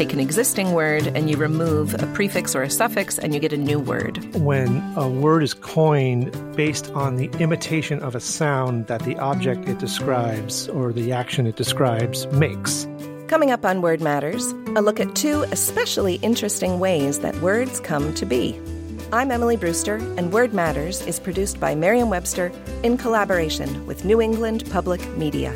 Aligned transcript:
take 0.00 0.14
an 0.14 0.18
existing 0.18 0.72
word 0.72 1.06
and 1.08 1.28
you 1.28 1.36
remove 1.36 1.92
a 2.02 2.06
prefix 2.14 2.56
or 2.56 2.62
a 2.62 2.70
suffix 2.70 3.18
and 3.18 3.34
you 3.34 3.38
get 3.38 3.52
a 3.52 3.56
new 3.58 3.78
word. 3.78 4.16
When 4.34 4.78
a 4.96 5.06
word 5.06 5.42
is 5.42 5.52
coined 5.52 6.32
based 6.56 6.90
on 6.92 7.16
the 7.16 7.26
imitation 7.38 8.00
of 8.00 8.14
a 8.14 8.20
sound 8.20 8.86
that 8.86 9.02
the 9.02 9.18
object 9.18 9.68
it 9.68 9.78
describes 9.78 10.70
or 10.70 10.94
the 10.94 11.12
action 11.12 11.46
it 11.46 11.56
describes 11.56 12.26
makes. 12.28 12.88
Coming 13.28 13.50
up 13.50 13.66
on 13.66 13.82
Word 13.82 14.00
Matters, 14.00 14.52
a 14.74 14.80
look 14.80 15.00
at 15.00 15.14
two 15.14 15.42
especially 15.52 16.14
interesting 16.22 16.80
ways 16.80 17.20
that 17.20 17.36
words 17.42 17.78
come 17.78 18.14
to 18.14 18.24
be. 18.24 18.58
I'm 19.12 19.30
Emily 19.30 19.58
Brewster, 19.58 19.96
and 20.16 20.32
Word 20.32 20.54
Matters 20.54 21.06
is 21.06 21.20
produced 21.20 21.60
by 21.60 21.74
Merriam 21.74 22.08
Webster 22.08 22.50
in 22.82 22.96
collaboration 22.96 23.86
with 23.86 24.06
New 24.06 24.22
England 24.22 24.64
Public 24.70 25.06
Media. 25.18 25.54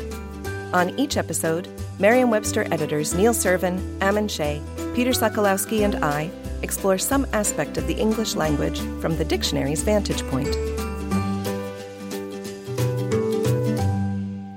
On 0.71 0.91
each 0.99 1.17
episode, 1.17 1.67
Merriam 1.97 2.29
Webster 2.29 2.67
editors 2.73 3.13
Neil 3.13 3.33
Serven, 3.33 3.79
Ammon 4.01 4.27
Shea, 4.27 4.61
Peter 4.95 5.11
Sokolowski, 5.11 5.85
and 5.85 5.95
I 6.03 6.29
explore 6.61 6.97
some 6.97 7.25
aspect 7.31 7.77
of 7.77 7.87
the 7.87 7.93
English 7.93 8.35
language 8.35 8.79
from 8.99 9.15
the 9.15 9.23
dictionary's 9.23 9.81
vantage 9.81 10.21
point. 10.27 10.53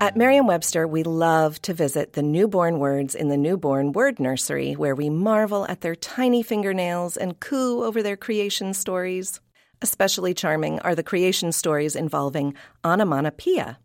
At 0.00 0.16
Merriam 0.16 0.48
Webster, 0.48 0.88
we 0.88 1.04
love 1.04 1.62
to 1.62 1.74
visit 1.74 2.14
the 2.14 2.22
newborn 2.22 2.80
words 2.80 3.14
in 3.14 3.28
the 3.28 3.36
newborn 3.36 3.92
word 3.92 4.18
nursery, 4.18 4.72
where 4.72 4.96
we 4.96 5.08
marvel 5.08 5.64
at 5.68 5.80
their 5.80 5.94
tiny 5.94 6.42
fingernails 6.42 7.16
and 7.16 7.38
coo 7.38 7.84
over 7.84 8.02
their 8.02 8.16
creation 8.16 8.74
stories. 8.74 9.40
Especially 9.80 10.34
charming 10.34 10.80
are 10.80 10.96
the 10.96 11.04
creation 11.04 11.52
stories 11.52 11.94
involving 11.94 12.54
onomatopoeia. 12.84 13.78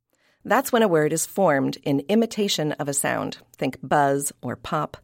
That's 0.45 0.73
when 0.73 0.83
a 0.83 0.89
word 0.89 1.13
is 1.13 1.25
formed 1.25 1.77
in 1.83 2.03
imitation 2.09 2.73
of 2.73 2.89
a 2.89 2.93
sound. 2.93 3.37
Think 3.55 3.77
buzz 3.81 4.33
or 4.41 4.57
pop. 4.57 4.97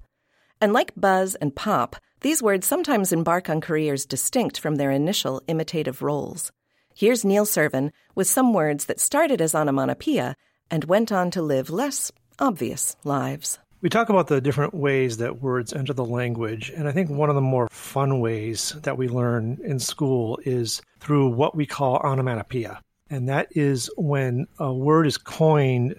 And 0.60 0.74
like 0.74 0.92
buzz 0.98 1.36
and 1.36 1.56
pop, 1.56 1.96
these 2.22 2.44
words 2.44 2.68
sometimes 2.68 3.14
embark 3.14 3.50
on 3.50 3.62
careers 3.62 4.06
distinct 4.06 4.60
from 4.60 4.76
their 4.76 4.92
initial 4.92 5.42
imitative 5.48 6.02
roles. 6.02 6.52
Here's 6.94 7.24
Neil 7.24 7.46
Serven 7.46 7.94
with 8.16 8.28
some 8.28 8.54
words 8.54 8.86
that 8.86 9.00
started 9.00 9.40
as 9.40 9.56
onomatopoeia 9.56 10.36
and 10.70 10.84
went 10.84 11.12
on 11.12 11.32
to 11.32 11.42
live 11.42 11.70
less 11.70 12.12
obvious 12.40 12.98
lives. 13.06 13.60
We 13.82 13.88
talk 13.88 14.10
about 14.10 14.28
the 14.28 14.42
different 14.42 14.74
ways 14.74 15.18
that 15.18 15.42
words 15.42 15.72
enter 15.72 15.94
the 15.94 16.04
language, 16.04 16.70
and 16.76 16.86
I 16.86 16.92
think 16.92 17.10
one 17.10 17.30
of 17.30 17.36
the 17.36 17.42
more 17.42 17.70
fun 17.70 18.20
ways 18.20 18.76
that 18.84 18.98
we 18.98 19.08
learn 19.08 19.60
in 19.64 19.80
school 19.80 20.38
is 20.44 20.82
through 21.00 21.30
what 21.30 21.56
we 21.56 21.66
call 21.66 22.02
onomatopoeia. 22.04 22.82
And 23.10 23.28
that 23.30 23.48
is 23.52 23.90
when 23.98 24.48
a 24.60 24.74
word 24.74 25.08
is 25.08 25.18
coined 25.18 25.96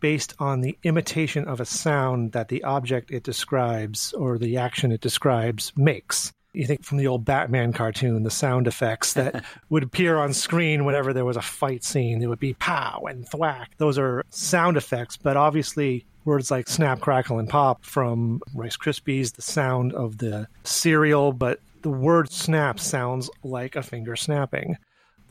based 0.00 0.34
on 0.38 0.60
the 0.60 0.76
imitation 0.82 1.46
of 1.46 1.60
a 1.60 1.64
sound 1.64 2.32
that 2.32 2.48
the 2.48 2.64
object 2.64 3.10
it 3.10 3.22
describes 3.22 4.12
or 4.14 4.38
the 4.38 4.56
action 4.56 4.90
it 4.92 5.00
describes 5.00 5.72
makes 5.76 6.32
you 6.52 6.66
think 6.66 6.84
from 6.84 6.98
the 6.98 7.06
old 7.06 7.24
Batman 7.24 7.72
cartoon, 7.72 8.22
the 8.22 8.30
sound 8.30 8.66
effects 8.66 9.14
that 9.14 9.44
would 9.70 9.82
appear 9.82 10.18
on 10.18 10.32
screen 10.32 10.84
whenever 10.84 11.12
there 11.12 11.24
was 11.24 11.36
a 11.36 11.42
fight 11.42 11.82
scene. 11.82 12.22
It 12.22 12.26
would 12.26 12.38
be 12.38 12.54
pow 12.54 13.02
and 13.08 13.26
thwack. 13.26 13.70
Those 13.78 13.98
are 13.98 14.24
sound 14.30 14.76
effects, 14.76 15.16
but 15.16 15.36
obviously 15.36 16.04
words 16.24 16.50
like 16.50 16.68
snap, 16.68 17.00
crackle, 17.00 17.38
and 17.38 17.48
pop 17.48 17.84
from 17.84 18.40
Rice 18.54 18.76
Krispies, 18.76 19.34
the 19.34 19.42
sound 19.42 19.92
of 19.94 20.18
the 20.18 20.46
cereal, 20.64 21.32
but 21.32 21.60
the 21.82 21.90
word 21.90 22.30
snap 22.30 22.78
sounds 22.78 23.30
like 23.42 23.74
a 23.74 23.82
finger 23.82 24.14
snapping. 24.14 24.76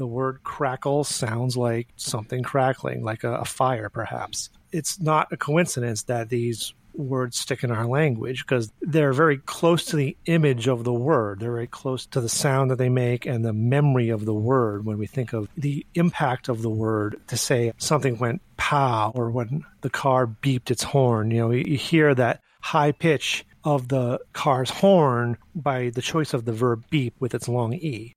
The 0.02 0.08
word 0.08 0.40
crackle 0.44 1.04
sounds 1.04 1.56
like 1.56 1.90
something 1.96 2.42
crackling, 2.42 3.04
like 3.04 3.24
a, 3.24 3.36
a 3.36 3.46
fire, 3.46 3.88
perhaps. 3.88 4.50
It's 4.72 5.00
not 5.00 5.32
a 5.32 5.38
coincidence 5.38 6.02
that 6.06 6.30
these 6.30 6.74
words 6.96 7.38
stick 7.38 7.64
in 7.64 7.70
our 7.70 7.86
language 7.86 8.44
because 8.44 8.72
they're 8.82 9.14
very 9.14 9.38
close 9.38 9.86
to 9.86 9.98
the 9.98 10.18
image 10.26 10.68
of 10.68 10.86
the 10.86 10.92
word. 10.92 11.40
They're 11.40 11.52
very 11.52 11.68
close 11.68 12.08
to 12.08 12.20
the 12.20 12.30
sound 12.30 12.72
that 12.72 12.80
they 12.80 12.90
make 12.90 13.28
and 13.28 13.46
the 13.46 13.54
memory 13.54 14.10
of 14.10 14.26
the 14.26 14.34
word 14.34 14.88
when 14.88 14.98
we 14.98 15.06
think 15.06 15.34
of 15.34 15.48
the 15.56 15.86
impact 15.94 16.50
of 16.50 16.64
the 16.64 16.70
word 16.72 17.22
to 17.28 17.38
say 17.38 17.72
something 17.78 18.18
went 18.18 18.42
pow 18.58 19.12
or 19.14 19.30
when 19.30 19.66
the 19.82 19.92
car 19.92 20.26
beeped 20.26 20.72
its 20.72 20.82
horn. 20.82 21.30
You 21.30 21.42
know, 21.42 21.52
you 21.52 21.78
hear 21.78 22.16
that 22.16 22.42
high 22.60 22.92
pitch 22.92 23.46
of 23.64 23.90
the 23.90 24.20
car's 24.34 24.72
horn 24.72 25.38
by 25.54 25.92
the 25.92 26.02
choice 26.02 26.34
of 26.34 26.46
the 26.46 26.54
verb 26.54 26.86
beep 26.90 27.14
with 27.20 27.36
its 27.36 27.48
long 27.48 27.76
E 27.76 28.16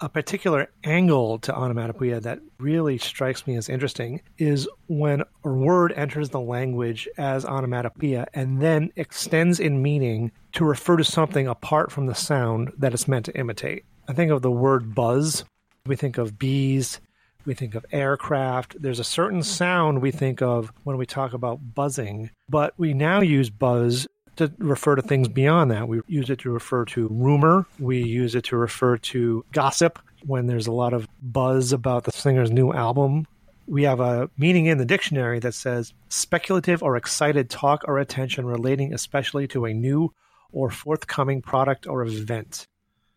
a 0.00 0.08
particular 0.08 0.68
angle 0.84 1.38
to 1.38 1.54
onomatopoeia 1.54 2.20
that 2.20 2.40
really 2.58 2.98
strikes 2.98 3.46
me 3.46 3.56
as 3.56 3.68
interesting 3.68 4.20
is 4.38 4.68
when 4.88 5.22
a 5.44 5.48
word 5.48 5.92
enters 5.92 6.30
the 6.30 6.40
language 6.40 7.08
as 7.16 7.44
onomatopoeia 7.44 8.26
and 8.34 8.60
then 8.60 8.90
extends 8.96 9.58
in 9.58 9.82
meaning 9.82 10.30
to 10.52 10.64
refer 10.64 10.96
to 10.96 11.04
something 11.04 11.46
apart 11.46 11.90
from 11.90 12.06
the 12.06 12.14
sound 12.14 12.72
that 12.78 12.92
it's 12.92 13.08
meant 13.08 13.24
to 13.26 13.38
imitate. 13.38 13.84
I 14.08 14.12
think 14.12 14.30
of 14.30 14.42
the 14.42 14.50
word 14.50 14.94
buzz, 14.94 15.44
we 15.86 15.96
think 15.96 16.18
of 16.18 16.38
bees, 16.38 17.00
we 17.44 17.54
think 17.54 17.74
of 17.74 17.86
aircraft. 17.92 18.80
There's 18.80 18.98
a 18.98 19.04
certain 19.04 19.42
sound 19.42 20.02
we 20.02 20.10
think 20.10 20.42
of 20.42 20.72
when 20.84 20.96
we 20.96 21.06
talk 21.06 21.32
about 21.32 21.74
buzzing, 21.74 22.30
but 22.48 22.74
we 22.76 22.92
now 22.92 23.20
use 23.20 23.50
buzz 23.50 24.06
to 24.36 24.52
refer 24.58 24.94
to 24.94 25.02
things 25.02 25.28
beyond 25.28 25.70
that. 25.70 25.88
We 25.88 26.00
use 26.06 26.30
it 26.30 26.40
to 26.40 26.50
refer 26.50 26.84
to 26.86 27.08
rumor. 27.10 27.66
We 27.78 28.02
use 28.02 28.34
it 28.34 28.44
to 28.44 28.56
refer 28.56 28.98
to 28.98 29.44
gossip 29.52 29.98
when 30.24 30.46
there's 30.46 30.66
a 30.66 30.72
lot 30.72 30.92
of 30.92 31.08
buzz 31.22 31.72
about 31.72 32.04
the 32.04 32.12
singer's 32.12 32.50
new 32.50 32.72
album. 32.72 33.26
We 33.66 33.82
have 33.82 34.00
a 34.00 34.30
meaning 34.38 34.66
in 34.66 34.78
the 34.78 34.84
dictionary 34.84 35.40
that 35.40 35.54
says 35.54 35.92
speculative 36.08 36.82
or 36.82 36.96
excited 36.96 37.50
talk 37.50 37.82
or 37.86 37.98
attention 37.98 38.46
relating 38.46 38.94
especially 38.94 39.48
to 39.48 39.64
a 39.64 39.74
new 39.74 40.12
or 40.52 40.70
forthcoming 40.70 41.42
product 41.42 41.86
or 41.86 42.04
event. 42.04 42.66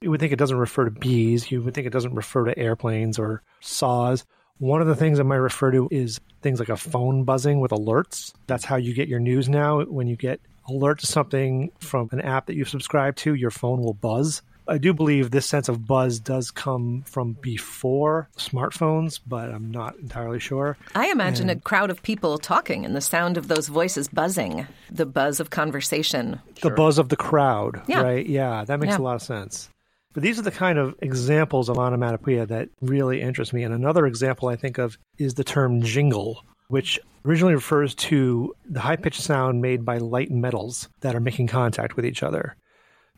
You 0.02 0.12
would 0.12 0.20
think 0.20 0.32
it 0.32 0.40
doesn't 0.40 0.58
refer 0.58 0.86
to 0.86 0.92
bees. 0.92 1.52
You 1.52 1.62
would 1.62 1.74
think 1.74 1.86
it 1.86 1.94
doesn't 1.94 2.16
refer 2.16 2.46
to 2.46 2.58
airplanes 2.58 3.20
or 3.20 3.44
saws. 3.60 4.26
One 4.58 4.82
of 4.82 4.88
the 4.88 4.96
things 4.96 5.20
it 5.20 5.24
might 5.24 5.36
refer 5.36 5.72
to 5.72 5.88
is 5.92 6.20
things 6.42 6.60
like 6.60 6.70
a 6.70 6.78
phone 6.78 7.24
buzzing 7.24 7.60
with 7.60 7.72
alerts. 7.72 8.34
That's 8.48 8.66
how 8.66 8.76
you 8.78 8.94
get 8.94 9.08
your 9.08 9.20
news 9.20 9.48
now. 9.48 9.82
When 9.82 10.08
you 10.08 10.16
get 10.16 10.42
alert 10.70 11.00
to 11.00 11.08
something 11.08 11.72
from 11.80 12.10
an 12.12 12.22
app 12.22 12.48
that 12.48 12.56
you've 12.56 12.70
subscribed 12.70 13.18
to, 13.20 13.34
your 13.34 13.52
phone 13.52 13.82
will 13.82 13.94
buzz. 13.94 14.42
I 14.70 14.78
do 14.78 14.94
believe 14.94 15.32
this 15.32 15.48
sense 15.48 15.68
of 15.68 15.88
buzz 15.88 16.20
does 16.20 16.52
come 16.52 17.02
from 17.02 17.34
before 17.34 18.30
smartphones, 18.38 19.20
but 19.26 19.50
I'm 19.50 19.72
not 19.72 19.98
entirely 19.98 20.40
sure. 20.40 20.78
I 20.94 21.10
imagine 21.10 21.50
and 21.50 21.60
a 21.60 21.62
crowd 21.62 21.90
of 21.90 22.04
people 22.04 22.38
talking 22.38 22.86
and 22.86 22.96
the 22.96 23.02
sound 23.02 23.38
of 23.38 23.48
those 23.48 23.68
voices 23.68 24.08
buzzing, 24.08 24.68
the 24.92 25.08
buzz 25.08 25.40
of 25.40 25.50
conversation. 25.50 26.40
The 26.56 26.62
sure. 26.62 26.76
buzz 26.76 27.00
of 27.00 27.10
the 27.10 27.16
crowd, 27.16 27.82
yeah. 27.88 28.02
right? 28.02 28.26
Yeah, 28.26 28.64
that 28.66 28.80
makes 28.80 28.92
yeah. 28.92 29.00
a 29.00 29.02
lot 29.02 29.16
of 29.16 29.24
sense. 29.24 29.70
But 30.14 30.24
these 30.24 30.40
are 30.40 30.44
the 30.44 30.52
kind 30.52 30.78
of 30.78 30.96
examples 31.02 31.70
of 31.70 31.78
onomatopoeia 31.78 32.46
that 32.48 32.70
really 32.82 33.22
interest 33.22 33.54
me. 33.54 33.64
And 33.64 33.74
another 33.74 34.06
example 34.06 34.50
I 34.50 34.56
think 34.56 34.78
of 34.78 34.98
is 35.18 35.34
the 35.34 35.44
term 35.44 35.82
jingle, 35.82 36.44
which 36.70 37.00
originally 37.26 37.56
refers 37.56 37.94
to 37.96 38.56
the 38.70 38.80
high 38.80 38.96
pitched 38.96 39.22
sound 39.22 39.62
made 39.62 39.84
by 39.84 39.98
light 39.98 40.32
metals 40.32 40.88
that 41.02 41.16
are 41.16 41.20
making 41.20 41.48
contact 41.48 41.96
with 41.96 42.06
each 42.06 42.24
other. 42.24 42.56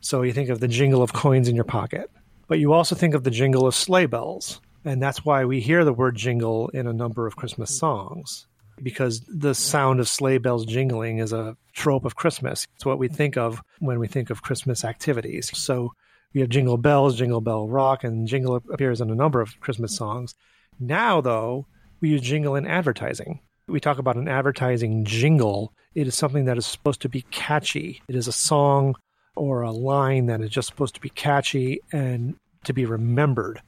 So 0.00 0.22
you 0.22 0.32
think 0.32 0.48
of 0.48 0.58
the 0.58 0.68
jingle 0.68 1.02
of 1.02 1.12
coins 1.12 1.48
in 1.48 1.54
your 1.54 1.64
pocket, 1.64 2.10
but 2.48 2.58
you 2.58 2.72
also 2.72 2.96
think 2.96 3.14
of 3.14 3.22
the 3.22 3.30
jingle 3.30 3.66
of 3.66 3.74
sleigh 3.74 4.06
bells. 4.06 4.60
And 4.84 5.00
that's 5.00 5.24
why 5.24 5.44
we 5.44 5.60
hear 5.60 5.84
the 5.84 5.92
word 5.92 6.16
jingle 6.16 6.68
in 6.70 6.88
a 6.88 6.92
number 6.92 7.26
of 7.26 7.36
Christmas 7.36 7.78
songs, 7.78 8.48
because 8.82 9.20
the 9.28 9.54
sound 9.54 10.00
of 10.00 10.08
sleigh 10.08 10.38
bells 10.38 10.66
jingling 10.66 11.18
is 11.18 11.32
a 11.32 11.56
trope 11.72 12.04
of 12.04 12.16
Christmas. 12.16 12.66
It's 12.74 12.84
what 12.84 12.98
we 12.98 13.06
think 13.06 13.36
of 13.36 13.62
when 13.78 14.00
we 14.00 14.08
think 14.08 14.30
of 14.30 14.42
Christmas 14.42 14.84
activities. 14.84 15.56
So 15.56 15.92
we 16.34 16.40
have 16.40 16.50
Jingle 16.50 16.78
Bells, 16.78 17.16
Jingle 17.16 17.40
Bell 17.40 17.68
Rock, 17.68 18.02
and 18.02 18.26
Jingle 18.26 18.56
appears 18.56 19.00
in 19.00 19.10
a 19.10 19.14
number 19.14 19.40
of 19.40 19.60
Christmas 19.60 19.94
songs. 19.94 20.34
Now, 20.80 21.20
though, 21.20 21.66
we 22.02 22.10
use 22.10 22.20
jingle 22.20 22.56
in 22.56 22.66
advertising. 22.66 23.40
We 23.68 23.80
talk 23.80 23.98
about 23.98 24.16
an 24.16 24.28
advertising 24.28 25.04
jingle. 25.04 25.72
It 25.94 26.06
is 26.06 26.14
something 26.14 26.44
that 26.44 26.58
is 26.58 26.66
supposed 26.66 27.00
to 27.02 27.08
be 27.08 27.22
catchy. 27.30 28.02
It 28.08 28.16
is 28.16 28.28
a 28.28 28.32
song 28.32 28.96
or 29.36 29.62
a 29.62 29.70
line 29.70 30.26
that 30.26 30.42
is 30.42 30.50
just 30.50 30.68
supposed 30.68 30.96
to 30.96 31.00
be 31.00 31.08
catchy 31.08 31.80
and 31.92 32.34
to 32.64 32.74
be 32.74 32.84
remembered. 32.84 33.62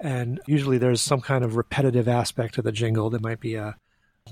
And 0.00 0.40
usually 0.46 0.78
there's 0.78 1.00
some 1.00 1.20
kind 1.20 1.44
of 1.44 1.56
repetitive 1.56 2.08
aspect 2.08 2.54
to 2.54 2.62
the 2.62 2.72
jingle. 2.72 3.10
There 3.10 3.20
might 3.20 3.40
be 3.40 3.54
a 3.54 3.76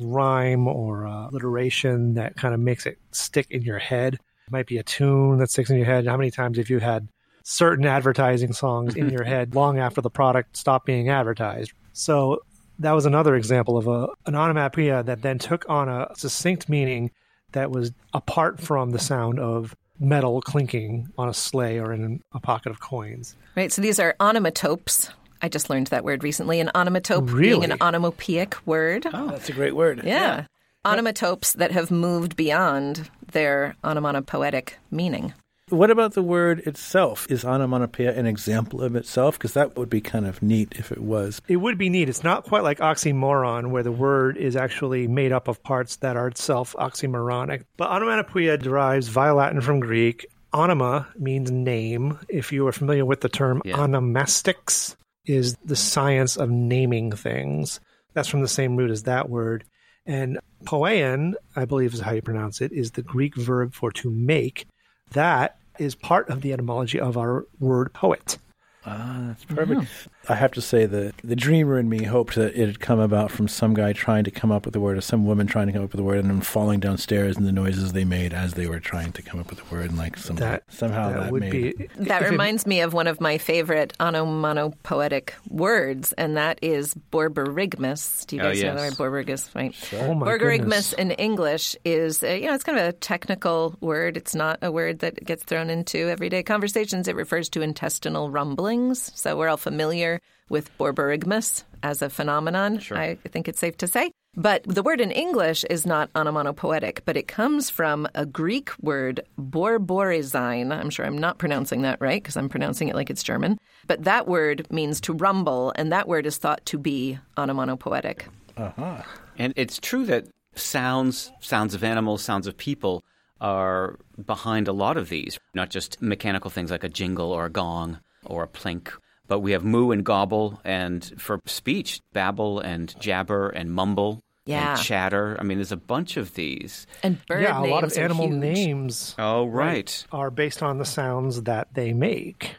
rhyme 0.01 0.69
or 0.69 1.05
a 1.05 1.29
alliteration 1.31 2.15
that 2.15 2.37
kind 2.37 2.53
of 2.53 2.61
makes 2.61 2.85
it 2.85 2.99
stick 3.13 3.47
in 3.51 3.63
your 3.63 3.79
head. 3.79 4.15
It 4.15 4.53
might 4.53 4.67
be 4.67 4.79
a 4.79 4.83
tune 4.83 5.39
that 5.39 5.51
sticks 5.51 5.71
in 5.71 5.77
your 5.77 5.87
head. 5.87 6.07
How 6.07 6.17
many 6.17 6.31
times 6.31 6.59
have 6.59 6.69
you 6.69 6.81
had 6.81 7.09
certain 7.45 7.87
advertising 7.87 8.53
songs 8.53 8.97
in 8.97 9.09
your 9.17 9.25
head 9.25 9.55
long 9.55 9.79
after 9.79 10.01
the 10.01 10.11
product 10.11 10.57
stopped 10.57 10.85
being 10.85 11.09
advertised? 11.09 11.73
So 11.93 12.43
that 12.79 12.93
was 12.93 13.07
another 13.07 13.35
example 13.35 13.77
of 13.77 13.87
a, 13.87 14.09
an 14.27 14.35
onomatopoeia 14.35 15.03
that 15.05 15.23
then 15.23 15.39
took 15.39 15.69
on 15.69 15.89
a 15.89 16.09
succinct 16.17 16.69
meaning 16.69 17.11
that 17.53 17.71
was 17.71 17.93
apart 18.13 18.61
from 18.61 18.91
the 18.91 18.99
sound 18.99 19.39
of 19.39 19.75
metal 19.99 20.41
clinking 20.43 21.09
on 21.17 21.29
a 21.29 21.35
sleigh 21.35 21.79
or 21.79 21.93
in 21.93 22.21
a 22.33 22.41
pocket 22.41 22.71
of 22.71 22.81
coins. 22.81 23.35
Right. 23.57 23.73
So 23.73 23.81
these 23.81 23.99
are 23.99 24.15
onomatopes. 24.21 25.11
I 25.43 25.49
just 25.49 25.71
learned 25.71 25.89
that 25.89 26.05
word 26.05 26.23
recently. 26.23 26.61
An 26.61 26.71
onomatope 26.75 27.31
really? 27.31 27.51
being 27.51 27.65
an 27.65 27.79
onomatopoeic 27.81 28.57
word. 28.67 29.07
Oh. 29.07 29.11
oh, 29.15 29.31
that's 29.31 29.49
a 29.49 29.53
great 29.53 29.75
word. 29.75 30.03
Yeah. 30.05 30.05
yeah. 30.05 30.45
Onomatopes 30.85 31.55
that 31.55 31.73
have 31.73 31.91
moved 31.91 32.37
beyond 32.37 33.11
their 33.33 33.75
onomatopoetic 33.85 34.79
meaning. 34.91 35.35
What 35.71 35.91
about 35.91 36.15
the 36.15 36.23
word 36.23 36.61
itself? 36.61 37.27
Is 37.29 37.45
onomatopoeia 37.45 38.15
an 38.15 38.25
example 38.25 38.81
of 38.83 38.95
itself? 38.95 39.37
Because 39.37 39.55
that 39.55 39.77
would 39.77 39.91
be 39.91 40.01
kind 40.01 40.25
of 40.25 40.41
neat 40.41 40.75
if 40.79 40.93
it 40.93 41.01
was. 41.01 41.43
It 41.49 41.57
would 41.57 41.77
be 41.77 41.91
neat. 41.91 42.09
It's 42.09 42.23
not 42.23 42.45
quite 42.45 42.63
like 42.63 42.79
oxymoron, 42.79 43.71
where 43.71 43.83
the 43.83 43.91
word 43.91 44.37
is 44.37 44.55
actually 44.55 45.09
made 45.09 45.33
up 45.33 45.49
of 45.49 45.61
parts 45.65 45.97
that 45.97 46.17
are 46.17 46.29
itself 46.29 46.77
oxymoronic. 46.79 47.65
But 47.77 47.91
onomatopoeia 47.91 48.59
derives 48.59 49.09
via 49.09 49.35
Latin 49.35 49.61
from 49.61 49.81
Greek. 49.81 50.27
Onoma 50.55 51.07
means 51.19 51.51
name. 51.51 52.17
If 52.29 52.53
you 52.53 52.65
are 52.69 52.73
familiar 52.73 53.05
with 53.05 53.21
the 53.21 53.29
term 53.29 53.61
Yeah. 53.65 53.77
onomastics, 53.79 54.95
is 55.25 55.57
the 55.65 55.75
science 55.75 56.37
of 56.37 56.49
naming 56.49 57.11
things. 57.11 57.81
That's 58.15 58.29
from 58.29 58.43
the 58.43 58.47
same 58.47 58.77
root 58.77 58.93
as 58.93 59.03
that 59.03 59.29
word. 59.29 59.65
And 60.07 60.39
poein, 60.65 61.35
I 61.57 61.65
believe 61.65 61.93
is 61.93 61.99
how 61.99 62.13
you 62.13 62.23
pronounce 62.23 62.61
it, 62.61 62.71
is 62.71 62.93
the 62.93 63.03
Greek 63.03 63.35
verb 63.35 63.75
for 63.75 63.91
to 63.91 64.13
make. 64.13 64.69
That 65.13 65.59
is 65.79 65.95
part 65.95 66.29
of 66.29 66.43
the 66.43 66.53
etymology 66.53 67.01
of 67.01 67.17
our 67.17 67.47
word 67.59 67.93
poet. 67.93 68.39
Ah, 68.85 69.25
that's 69.29 69.45
perfect. 69.45 70.09
I 70.29 70.35
have 70.35 70.53
to 70.53 70.61
say 70.61 70.87
that 70.87 71.15
the 71.23 71.37
dreamer 71.37 71.79
in 71.79 71.89
me 71.89 72.03
hoped 72.05 72.35
that 72.35 72.55
it 72.61 72.67
had 72.67 72.81
come 72.81 72.99
about 72.99 73.31
from 73.31 73.47
some 73.49 73.75
guy 73.75 73.93
trying 73.93 74.25
to 74.25 74.31
come 74.31 74.51
up 74.51 74.65
with 74.65 74.73
the 74.75 74.81
word, 74.81 74.99
or 74.99 75.01
some 75.01 75.25
woman 75.25 75.47
trying 75.47 75.69
to 75.69 75.73
come 75.73 75.85
up 75.85 75.93
with 75.93 75.99
the 75.99 76.03
word, 76.05 76.19
and 76.19 76.29
then 76.31 76.41
falling 76.41 76.81
downstairs 76.81 77.37
and 77.37 77.47
the 77.47 77.53
noises 77.53 77.93
they 77.93 78.05
made 78.05 78.33
as 78.33 78.55
they 78.55 78.67
were 78.67 78.81
trying 78.81 79.13
to 79.13 79.23
come 79.23 79.39
up 79.41 79.51
with 79.51 79.59
the 79.67 79.75
word, 79.75 79.91
and 79.91 79.99
like 79.99 80.17
some, 80.17 80.37
That 80.37 80.65
somehow 80.69 81.11
that, 81.13 81.21
that 81.25 81.33
would 81.33 81.43
made 81.43 81.53
be 81.79 81.87
That 81.97 82.23
if 82.23 82.29
it- 82.29 82.31
reminds 82.33 82.67
me 82.67 82.81
of 82.81 82.93
one 82.93 83.07
of 83.07 83.21
my 83.21 83.39
favorite 83.39 83.93
onomatopoetic 84.01 85.35
words, 85.49 86.13
and 86.15 86.37
that 86.37 86.59
is 86.63 86.95
borborygmus. 87.13 88.27
Do 88.27 88.37
you 88.37 88.43
Oh, 88.43 88.47
guys 88.53 88.63
know 88.63 88.75
the 88.75 88.81
word 89.03 89.29
yes. 89.29 89.49
borborygmus? 89.51 89.55
Right. 89.55 89.75
Oh 90.03 90.15
my 90.15 90.27
Borborygmus 90.27 90.59
goodness. 90.59 90.93
in 90.95 91.11
English 91.13 91.77
is, 91.85 92.23
uh, 92.23 92.29
you 92.29 92.47
know, 92.47 92.55
it's 92.55 92.65
kind 92.65 92.79
of 92.79 92.87
a 92.87 92.93
technical 92.93 93.77
word. 93.81 94.17
It's 94.17 94.35
not 94.35 94.59
a 94.63 94.71
word 94.73 95.01
that 95.01 95.25
gets 95.25 95.45
thrown 95.45 95.71
into 95.71 96.09
everyday 96.09 96.43
conversations. 96.43 97.09
It 97.09 97.17
refers 97.17 97.49
to 97.51 97.63
intestinal 97.63 98.31
rumblings. 98.31 99.13
So 99.15 99.37
we're 99.37 99.49
all 99.49 99.57
familiar 99.57 100.16
with 100.49 100.77
borborygmus 100.79 101.65
as 101.83 102.03
a 102.03 102.11
phenomenon. 102.11 102.81
I 102.93 103.17
think 103.29 103.49
it's 103.49 103.61
safe 103.61 103.77
to 103.79 103.87
say. 103.87 104.13
But 104.39 104.65
the 104.65 104.83
word 104.83 105.01
in 105.01 105.11
English 105.11 105.65
is 105.65 105.87
not 105.87 106.11
onomatopoetic, 106.15 107.03
but 107.07 107.17
it 107.17 107.27
comes 107.27 107.71
from 107.71 108.07
a 108.15 108.27
Greek 108.27 108.71
word, 108.83 109.23
borborizine. 109.41 110.71
I'm 110.71 110.91
sure 110.91 111.07
I'm 111.07 111.17
not 111.17 111.39
pronouncing 111.39 111.83
that 111.83 112.01
right 112.03 112.23
because 112.23 112.37
I'm 112.37 112.51
pronouncing 112.51 112.89
it 112.89 112.95
like 112.95 113.09
it's 113.09 113.23
German. 113.23 113.59
But 113.87 114.05
that 114.05 114.29
word 114.29 114.67
means 114.71 115.01
to 115.03 115.15
rumble, 115.15 115.73
and 115.77 115.91
that 115.91 116.07
word 116.07 116.27
is 116.27 116.37
thought 116.37 116.65
to 116.67 116.79
be 116.79 117.19
onomatopoetic. 117.39 118.27
Uh-huh. 118.59 119.03
And 119.39 119.55
it's 119.57 119.79
true 119.79 120.05
that 120.05 120.27
sounds, 120.55 121.33
sounds 121.41 121.75
of 121.75 121.83
animals, 121.83 122.23
sounds 122.23 122.47
of 122.47 122.59
people 122.59 123.05
are 123.41 123.99
behind 124.23 124.69
a 124.69 124.73
lot 124.73 124.97
of 124.97 125.09
these, 125.09 125.39
not 125.55 125.71
just 125.71 126.01
mechanical 126.03 126.51
things 126.51 126.71
like 126.71 126.85
a 126.85 126.89
jingle 126.89 127.33
or 127.33 127.47
a 127.47 127.51
gong 127.51 128.01
or 128.25 128.43
a 128.43 128.49
plink. 128.49 128.93
But 129.29 129.41
we 129.41 129.53
have 129.53 129.65
moo 129.65 129.91
and 129.91 130.05
gobble, 130.05 130.61
and 130.65 131.05
for 131.19 131.41
speech, 131.47 132.01
babble 132.13 132.61
and 132.61 132.95
jabber 133.01 133.49
and 133.49 133.73
mumble 133.73 134.23
Yeah. 134.45 134.75
and 134.75 134.81
chatter. 134.83 135.37
I 135.41 135.43
mean, 135.43 135.59
there's 135.59 135.73
a 135.73 135.77
bunch 135.77 136.17
of 136.17 136.35
these. 136.35 136.87
And 137.03 137.19
bird 137.27 137.43
yeah, 137.43 137.61
a 137.61 137.67
lot 137.67 137.83
of 137.85 137.97
animal 137.99 138.29
huge. 138.29 138.39
names 138.41 139.15
Oh, 139.19 139.47
right. 139.47 140.07
are 140.13 140.31
based 140.31 140.63
on 140.63 140.79
the 140.79 140.85
sounds 140.85 141.43
that 141.43 141.69
they 141.75 141.93
make. 141.93 142.57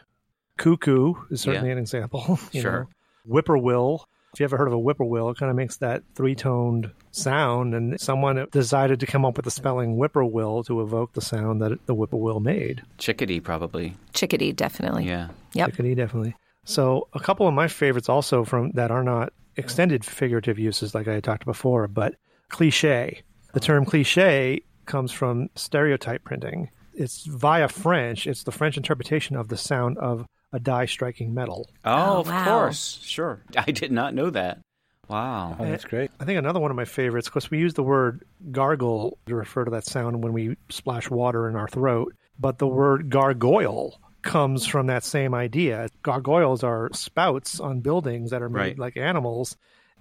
Cuckoo 0.58 1.14
is 1.30 1.40
certainly 1.42 1.68
Yeah. 1.68 1.72
an 1.74 1.78
example. 1.78 2.38
You 2.52 2.60
Sure. 2.60 2.80
Know. 2.80 2.88
Whippoorwill. 3.34 4.04
If 4.34 4.40
you 4.40 4.44
ever 4.44 4.56
heard 4.58 4.68
of 4.68 4.74
a 4.74 4.78
whippoorwill, 4.78 5.30
it 5.30 5.38
kind 5.38 5.48
of 5.50 5.56
makes 5.56 5.78
that 5.78 6.02
three 6.14 6.34
toned 6.34 6.90
sound. 7.12 7.74
And 7.74 7.98
someone 8.00 8.46
decided 8.52 9.00
to 9.00 9.06
come 9.06 9.24
up 9.24 9.36
with 9.36 9.44
the 9.44 9.50
spelling 9.50 9.96
whippoorwill 9.96 10.64
to 10.64 10.82
evoke 10.82 11.14
the 11.14 11.20
sound 11.22 11.62
that 11.62 11.86
the 11.86 11.94
whippoorwill 11.94 12.40
made. 12.40 12.82
Chickadee, 12.98 13.40
probably. 13.40 13.94
Chickadee, 14.12 14.52
definitely. 14.52 15.06
Yeah. 15.06 15.28
Yep. 15.54 15.70
Chickadee, 15.70 15.94
definitely. 15.94 16.34
So, 16.68 17.08
a 17.14 17.20
couple 17.20 17.48
of 17.48 17.54
my 17.54 17.66
favorites 17.66 18.10
also 18.10 18.44
from 18.44 18.72
that 18.72 18.90
are 18.90 19.02
not 19.02 19.32
extended 19.56 20.04
figurative 20.04 20.58
uses 20.58 20.94
like 20.94 21.08
I 21.08 21.14
had 21.14 21.24
talked 21.24 21.46
before, 21.46 21.88
but 21.88 22.14
cliche. 22.50 23.22
The 23.54 23.60
term 23.60 23.86
cliche 23.86 24.62
comes 24.84 25.10
from 25.10 25.48
stereotype 25.54 26.24
printing. 26.24 26.68
It's 26.94 27.24
via 27.24 27.68
French. 27.68 28.26
It's 28.26 28.42
the 28.42 28.52
French 28.52 28.76
interpretation 28.76 29.34
of 29.34 29.48
the 29.48 29.56
sound 29.56 29.96
of 29.96 30.26
a 30.52 30.60
die 30.60 30.84
striking 30.84 31.32
metal. 31.32 31.70
Oh, 31.86 31.90
Oh, 32.16 32.20
of 32.20 32.26
wow. 32.28 32.44
course. 32.44 32.98
Sure. 33.02 33.40
I 33.56 33.70
did 33.70 33.90
not 33.90 34.12
know 34.14 34.28
that. 34.30 34.58
Wow. 35.08 35.56
Oh, 35.58 35.64
that's 35.64 35.86
great. 35.86 36.10
I 36.20 36.26
think 36.26 36.38
another 36.38 36.60
one 36.60 36.70
of 36.70 36.76
my 36.76 36.84
favorites, 36.84 37.28
because 37.28 37.50
we 37.50 37.58
use 37.58 37.72
the 37.72 37.82
word 37.82 38.24
gargle 38.52 39.16
to 39.26 39.34
refer 39.34 39.64
to 39.64 39.70
that 39.70 39.86
sound 39.86 40.22
when 40.22 40.34
we 40.34 40.56
splash 40.68 41.08
water 41.08 41.48
in 41.48 41.56
our 41.56 41.68
throat, 41.68 42.14
but 42.38 42.58
the 42.58 42.66
word 42.68 43.08
gargoyle 43.08 43.98
comes 44.22 44.66
from 44.66 44.86
that 44.88 45.04
same 45.04 45.34
idea. 45.34 45.88
Gargoyles 46.02 46.62
are 46.64 46.90
spouts 46.92 47.60
on 47.60 47.80
buildings 47.80 48.30
that 48.30 48.42
are 48.42 48.48
made 48.48 48.58
Right. 48.60 48.78
like 48.78 48.96
animals, 48.96 49.56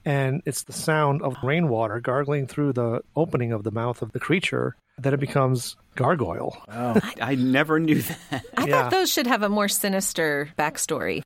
and 0.05 0.41
it's 0.45 0.63
the 0.63 0.73
sound 0.73 1.21
of 1.21 1.35
rainwater 1.43 1.99
gargling 1.99 2.47
through 2.47 2.73
the 2.73 3.01
opening 3.15 3.51
of 3.51 3.63
the 3.63 3.71
mouth 3.71 4.01
of 4.01 4.11
the 4.13 4.19
creature 4.19 4.75
that 4.99 5.13
it 5.13 5.19
becomes 5.19 5.75
gargoyle. 5.95 6.57
I 6.67 7.35
never 7.35 7.79
knew 7.79 8.01
that. 8.01 8.43
I 8.57 8.65
Yeah. 8.67 8.81
thought 8.83 8.91
those 8.91 9.11
should 9.11 9.27
have 9.27 9.43
a 9.43 9.49
more 9.49 9.67
sinister 9.67 10.49
backstory. 10.57 11.21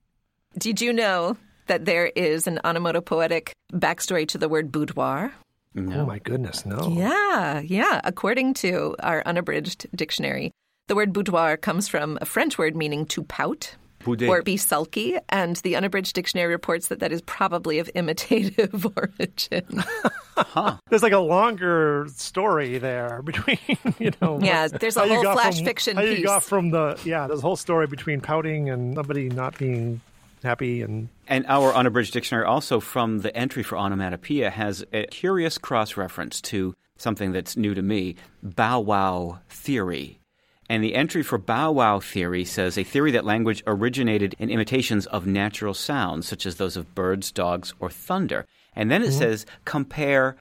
Did 0.57 0.81
you 0.81 0.91
know 0.91 1.38
that 1.67 1.85
there 1.85 2.07
is 2.07 2.47
an 2.47 2.59
onomatopoetic 2.65 3.53
backstory 3.71 4.27
to 4.29 4.38
the 4.38 4.49
word 4.49 4.71
boudoir? 4.71 5.31
Oh 5.77 6.05
my 6.05 6.19
goodness, 6.19 6.65
no. 6.65 6.89
Yeah, 6.89 7.59
yeah. 7.61 8.01
According 8.03 8.55
to 8.55 8.93
our 9.01 9.23
unabridged 9.25 9.88
dictionary, 9.95 10.51
the 10.91 10.95
word 10.97 11.13
boudoir 11.13 11.55
comes 11.55 11.88
from 11.88 12.17
a 12.19 12.25
French 12.25 12.57
word 12.57 12.75
meaning 12.75 13.05
to 13.05 13.23
pout 13.23 13.75
Boudet. 14.03 14.27
or 14.27 14.41
be 14.41 14.57
sulky, 14.57 15.17
and 15.29 15.55
the 15.57 15.77
unabridged 15.77 16.13
dictionary 16.13 16.51
reports 16.51 16.89
that 16.89 16.99
that 16.99 17.13
is 17.13 17.21
probably 17.21 17.79
of 17.79 17.89
imitative 17.95 18.85
origin. 18.97 19.83
There's 20.89 21.01
like 21.01 21.13
a 21.13 21.19
longer 21.19 22.07
story 22.13 22.77
there 22.77 23.21
between, 23.23 23.57
you 23.99 24.11
know. 24.21 24.38
Yeah, 24.41 24.63
what- 24.63 24.81
there's 24.81 24.98
a 24.98 25.07
whole 25.07 25.21
flash 25.33 25.55
from- 25.57 25.65
fiction 25.65 25.95
How 25.95 26.01
you 26.03 26.15
piece. 26.17 26.25
got 26.25 26.43
from 26.43 26.71
the 26.71 27.00
yeah, 27.05 27.25
there's 27.27 27.39
a 27.39 27.41
whole 27.43 27.55
story 27.55 27.88
between 27.88 28.19
pouting 28.19 28.69
and 28.69 28.93
somebody 28.95 29.29
not 29.29 29.57
being 29.57 30.01
happy 30.43 30.81
and 30.81 31.07
And 31.29 31.45
our 31.48 31.74
unabridged 31.74 32.12
dictionary, 32.12 32.43
also 32.45 32.81
from 32.81 33.19
the 33.19 33.33
entry 33.33 33.63
for 33.63 33.77
onomatopoeia, 33.77 34.50
has 34.50 34.83
a 34.91 35.05
curious 35.05 35.57
cross 35.57 35.95
reference 35.95 36.41
to 36.41 36.74
something 36.98 37.31
that's 37.31 37.55
new 37.55 37.74
to 37.75 37.81
me 37.81 38.15
bow 38.43 38.79
wow 38.81 39.39
theory. 39.48 40.17
And 40.72 40.82
the 40.82 40.96
entry 40.96 41.22
for 41.22 41.38
bow 41.38 41.70
wow 41.74 42.00
theory 42.00 42.46
says 42.46 42.78
a 42.78 42.86
theory 42.86 43.12
that 43.12 43.25
language 43.25 43.62
originated 43.68 44.38
in 44.40 44.50
imitations 44.50 45.06
of 45.06 45.28
natural 45.28 45.74
sounds, 45.74 46.25
such 46.30 46.46
as 46.46 46.56
those 46.56 46.78
of 46.78 46.96
birds, 46.96 47.30
dogs, 47.30 47.74
or 47.82 47.90
thunder. 47.90 48.48
And 48.74 48.90
then 48.90 49.01
it 49.01 49.10
mm-hmm. 49.10 49.20
says 49.20 49.46
compare 49.66 50.38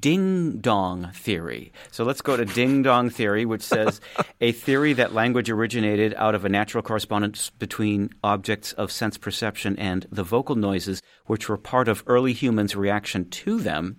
ding 0.00 0.60
dong 0.60 1.10
theory. 1.12 1.70
So 1.90 2.02
let's 2.02 2.22
go 2.22 2.34
to 2.34 2.46
ding 2.46 2.82
dong 2.82 3.10
theory, 3.10 3.44
which 3.44 3.60
says 3.60 4.00
a 4.40 4.52
theory 4.52 4.94
that 4.94 5.12
language 5.12 5.50
originated 5.50 6.14
out 6.16 6.34
of 6.34 6.46
a 6.46 6.48
natural 6.48 6.82
correspondence 6.82 7.50
between 7.50 8.08
objects 8.24 8.72
of 8.72 8.90
sense 8.90 9.18
perception 9.18 9.78
and 9.78 10.06
the 10.10 10.24
vocal 10.24 10.56
noises, 10.56 11.02
which 11.26 11.50
were 11.50 11.58
part 11.58 11.88
of 11.88 12.02
early 12.06 12.32
humans' 12.32 12.74
reaction 12.74 13.28
to 13.28 13.60
them. 13.60 13.98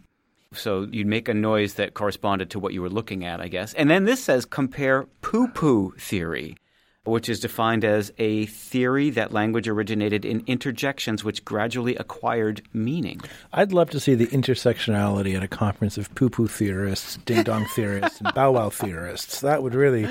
So 0.59 0.87
you'd 0.91 1.07
make 1.07 1.29
a 1.29 1.33
noise 1.33 1.75
that 1.75 1.93
corresponded 1.93 2.49
to 2.51 2.59
what 2.59 2.73
you 2.73 2.81
were 2.81 2.89
looking 2.89 3.25
at, 3.25 3.41
I 3.41 3.47
guess. 3.47 3.73
And 3.73 3.89
then 3.89 4.05
this 4.05 4.23
says 4.23 4.45
compare 4.45 5.07
poo 5.21 5.47
poo 5.49 5.91
theory, 5.97 6.57
which 7.05 7.29
is 7.29 7.39
defined 7.39 7.85
as 7.85 8.11
a 8.17 8.45
theory 8.47 9.09
that 9.11 9.31
language 9.31 9.67
originated 9.67 10.25
in 10.25 10.43
interjections 10.47 11.23
which 11.23 11.45
gradually 11.45 11.95
acquired 11.95 12.61
meaning. 12.73 13.21
I'd 13.53 13.71
love 13.71 13.89
to 13.91 13.99
see 13.99 14.15
the 14.15 14.27
intersectionality 14.27 15.35
at 15.35 15.43
a 15.43 15.47
conference 15.47 15.97
of 15.97 16.13
poo 16.15 16.29
poo 16.29 16.47
theorists, 16.47 17.17
ding 17.25 17.43
dong 17.43 17.65
theorists, 17.75 18.19
and 18.19 18.33
bow 18.33 18.51
wow 18.51 18.69
theorists. 18.69 19.41
That 19.41 19.63
would 19.63 19.75
really 19.75 20.07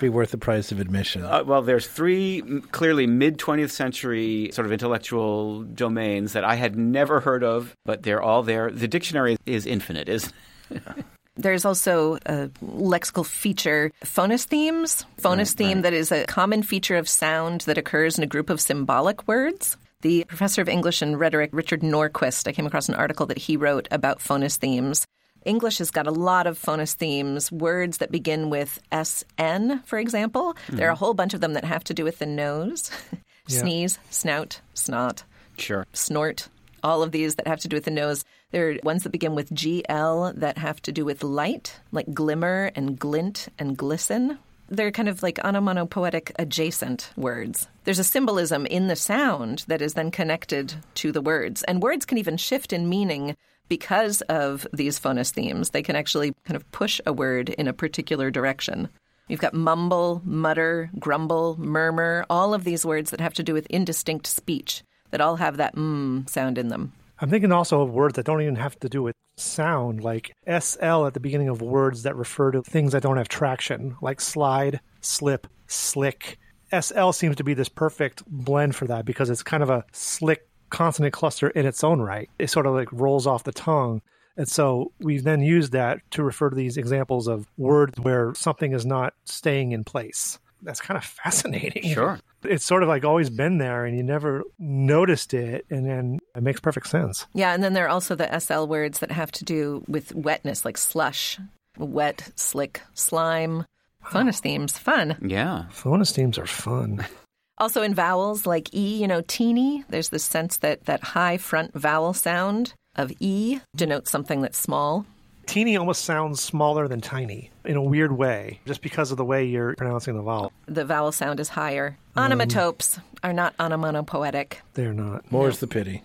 be 0.00 0.08
worth 0.08 0.30
the 0.30 0.38
price 0.38 0.72
of 0.72 0.80
admission. 0.80 1.24
Uh, 1.24 1.42
well, 1.44 1.62
there's 1.62 1.86
three 1.86 2.42
clearly 2.72 3.06
mid 3.06 3.38
20th 3.38 3.70
century 3.70 4.50
sort 4.52 4.66
of 4.66 4.72
intellectual 4.72 5.62
domains 5.62 6.32
that 6.32 6.44
I 6.44 6.54
had 6.54 6.76
never 6.76 7.20
heard 7.20 7.42
of, 7.42 7.76
but 7.84 8.02
they're 8.02 8.22
all 8.22 8.42
there. 8.42 8.70
The 8.70 8.88
dictionary 8.88 9.36
is 9.46 9.66
infinite, 9.66 10.08
isn't 10.08 10.32
it? 10.70 11.04
There's 11.36 11.64
also 11.64 12.16
a 12.26 12.48
lexical 12.64 13.24
feature, 13.24 13.92
phonesthemes. 14.02 15.04
Phonous 15.20 15.54
theme 15.54 15.82
that 15.82 15.92
is 15.92 16.10
a 16.10 16.24
common 16.24 16.62
feature 16.62 16.96
of 16.96 17.08
sound 17.08 17.62
that 17.62 17.78
occurs 17.78 18.16
in 18.16 18.24
a 18.24 18.26
group 18.26 18.48
of 18.48 18.60
symbolic 18.60 19.28
words. 19.28 19.76
The 20.00 20.24
professor 20.24 20.62
of 20.62 20.68
English 20.68 21.02
and 21.02 21.18
rhetoric, 21.18 21.50
Richard 21.52 21.82
Nordquist, 21.82 22.46
I 22.48 22.52
came 22.52 22.66
across 22.66 22.88
an 22.88 22.94
article 22.94 23.26
that 23.26 23.38
he 23.38 23.56
wrote 23.56 23.88
about 23.90 24.20
phonesthemes. 24.20 25.06
English 25.44 25.78
has 25.78 25.90
got 25.90 26.06
a 26.06 26.10
lot 26.10 26.46
of 26.46 26.58
phonesthemes, 26.58 27.52
words 27.52 27.98
that 27.98 28.10
begin 28.10 28.50
with 28.50 28.80
SN, 28.92 29.80
for 29.84 29.98
example. 29.98 30.56
There 30.68 30.88
are 30.88 30.90
a 30.90 30.94
mm-hmm. 30.94 30.98
whole 30.98 31.14
bunch 31.14 31.34
of 31.34 31.40
them 31.40 31.54
that 31.54 31.64
have 31.64 31.84
to 31.84 31.94
do 31.94 32.04
with 32.04 32.18
the 32.18 32.26
nose. 32.26 32.90
Sneeze, 33.48 33.98
snout, 34.10 34.60
snot, 34.74 35.22
Sure. 35.56 35.86
snort, 35.92 36.48
all 36.86 37.02
of 37.02 37.10
these 37.10 37.34
that 37.34 37.48
have 37.48 37.58
to 37.58 37.68
do 37.68 37.76
with 37.76 37.84
the 37.84 37.90
nose. 37.90 38.24
There 38.52 38.70
are 38.70 38.76
ones 38.84 39.02
that 39.02 39.10
begin 39.10 39.34
with 39.34 39.50
GL 39.50 40.36
that 40.36 40.56
have 40.56 40.80
to 40.82 40.92
do 40.92 41.04
with 41.04 41.24
light, 41.24 41.80
like 41.90 42.14
glimmer 42.14 42.70
and 42.76 42.96
glint 42.96 43.48
and 43.58 43.76
glisten. 43.76 44.38
They're 44.68 44.92
kind 44.92 45.08
of 45.08 45.20
like 45.20 45.40
onomatopoetic 45.44 46.30
adjacent 46.38 47.10
words. 47.16 47.66
There's 47.82 47.98
a 47.98 48.04
symbolism 48.04 48.66
in 48.66 48.86
the 48.86 48.94
sound 48.94 49.64
that 49.66 49.82
is 49.82 49.94
then 49.94 50.12
connected 50.12 50.74
to 50.94 51.10
the 51.10 51.20
words. 51.20 51.64
And 51.64 51.82
words 51.82 52.06
can 52.06 52.18
even 52.18 52.36
shift 52.36 52.72
in 52.72 52.88
meaning 52.88 53.36
because 53.68 54.20
of 54.22 54.64
these 54.72 55.00
phonesthemes. 55.00 55.70
They 55.70 55.82
can 55.82 55.96
actually 55.96 56.34
kind 56.44 56.56
of 56.56 56.70
push 56.70 57.00
a 57.04 57.12
word 57.12 57.48
in 57.48 57.66
a 57.66 57.72
particular 57.72 58.30
direction. 58.30 58.88
You've 59.26 59.40
got 59.40 59.54
mumble, 59.54 60.22
mutter, 60.24 60.88
grumble, 61.00 61.56
murmur, 61.58 62.24
all 62.30 62.54
of 62.54 62.62
these 62.62 62.86
words 62.86 63.10
that 63.10 63.20
have 63.20 63.34
to 63.34 63.42
do 63.42 63.54
with 63.54 63.66
indistinct 63.70 64.28
speech 64.28 64.84
that 65.10 65.20
all 65.20 65.36
have 65.36 65.56
that 65.56 65.74
mm 65.74 66.28
sound 66.28 66.58
in 66.58 66.68
them. 66.68 66.92
I'm 67.18 67.30
thinking 67.30 67.52
also 67.52 67.80
of 67.80 67.90
words 67.90 68.16
that 68.16 68.26
don't 68.26 68.42
even 68.42 68.56
have 68.56 68.78
to 68.80 68.88
do 68.88 69.02
with 69.02 69.14
sound, 69.38 70.02
like 70.02 70.32
SL 70.46 71.06
at 71.06 71.14
the 71.14 71.20
beginning 71.20 71.48
of 71.48 71.62
words 71.62 72.02
that 72.02 72.16
refer 72.16 72.50
to 72.50 72.62
things 72.62 72.92
that 72.92 73.02
don't 73.02 73.16
have 73.16 73.28
traction, 73.28 73.96
like 74.00 74.20
slide, 74.20 74.80
slip, 75.00 75.46
slick. 75.66 76.38
SL 76.78 77.12
seems 77.12 77.36
to 77.36 77.44
be 77.44 77.54
this 77.54 77.68
perfect 77.68 78.22
blend 78.26 78.74
for 78.74 78.86
that 78.86 79.04
because 79.04 79.30
it's 79.30 79.42
kind 79.42 79.62
of 79.62 79.70
a 79.70 79.84
slick 79.92 80.48
consonant 80.70 81.14
cluster 81.14 81.48
in 81.48 81.64
its 81.66 81.84
own 81.84 82.00
right. 82.00 82.28
It 82.38 82.50
sort 82.50 82.66
of 82.66 82.74
like 82.74 82.92
rolls 82.92 83.26
off 83.26 83.44
the 83.44 83.52
tongue. 83.52 84.02
And 84.36 84.48
so 84.48 84.92
we've 84.98 85.24
then 85.24 85.40
use 85.40 85.70
that 85.70 86.00
to 86.12 86.22
refer 86.22 86.50
to 86.50 86.56
these 86.56 86.76
examples 86.76 87.26
of 87.26 87.46
words 87.56 87.98
where 87.98 88.34
something 88.34 88.72
is 88.72 88.84
not 88.84 89.14
staying 89.24 89.72
in 89.72 89.84
place. 89.84 90.38
That's 90.66 90.80
kind 90.80 90.98
of 90.98 91.04
fascinating. 91.04 91.94
Sure. 91.94 92.18
It's 92.42 92.64
sort 92.64 92.82
of 92.82 92.88
like 92.88 93.04
always 93.04 93.30
been 93.30 93.58
there 93.58 93.84
and 93.84 93.96
you 93.96 94.02
never 94.02 94.42
noticed 94.58 95.32
it. 95.32 95.64
And 95.70 95.88
then 95.88 96.18
it 96.34 96.42
makes 96.42 96.60
perfect 96.60 96.88
sense. 96.88 97.26
Yeah, 97.32 97.54
and 97.54 97.62
then 97.62 97.72
there 97.72 97.86
are 97.86 97.88
also 97.88 98.16
the 98.16 98.38
SL 98.38 98.64
words 98.64 98.98
that 98.98 99.12
have 99.12 99.30
to 99.32 99.44
do 99.44 99.84
with 99.86 100.12
wetness, 100.14 100.64
like 100.64 100.76
slush, 100.76 101.38
wet, 101.78 102.30
slick, 102.34 102.82
slime. 102.94 103.64
Phonesthemes, 104.04 104.72
fun. 104.78 105.16
Yeah. 105.22 105.66
Phonesthemes 105.72 106.36
are 106.36 106.46
fun. 106.46 107.06
Also 107.58 107.80
in 107.80 107.94
vowels 107.94 108.44
like 108.44 108.74
E, 108.74 109.00
you 109.00 109.08
know, 109.08 109.22
teeny, 109.26 109.82
there's 109.88 110.10
this 110.10 110.24
sense 110.24 110.58
that 110.58 110.84
that 110.84 111.02
high 111.02 111.38
front 111.38 111.72
vowel 111.72 112.12
sound 112.12 112.74
of 112.96 113.10
E 113.18 113.60
denotes 113.74 114.10
something 114.10 114.42
that's 114.42 114.58
small. 114.58 115.06
Teeny 115.46 115.76
almost 115.76 116.04
sounds 116.04 116.40
smaller 116.40 116.88
than 116.88 117.00
tiny 117.00 117.50
in 117.64 117.76
a 117.76 117.82
weird 117.82 118.12
way, 118.12 118.60
just 118.66 118.82
because 118.82 119.10
of 119.10 119.16
the 119.16 119.24
way 119.24 119.44
you're 119.44 119.74
pronouncing 119.76 120.16
the 120.16 120.22
vowel. 120.22 120.52
The 120.66 120.84
vowel 120.84 121.12
sound 121.12 121.40
is 121.40 121.48
higher. 121.48 121.96
Um, 122.14 122.24
Onomatopes 122.24 122.98
are 123.22 123.32
not 123.32 123.54
onomatopoetic. 123.58 124.60
They're 124.74 124.92
not. 124.92 125.30
More's 125.30 125.58
the 125.60 125.66
pity. 125.66 126.02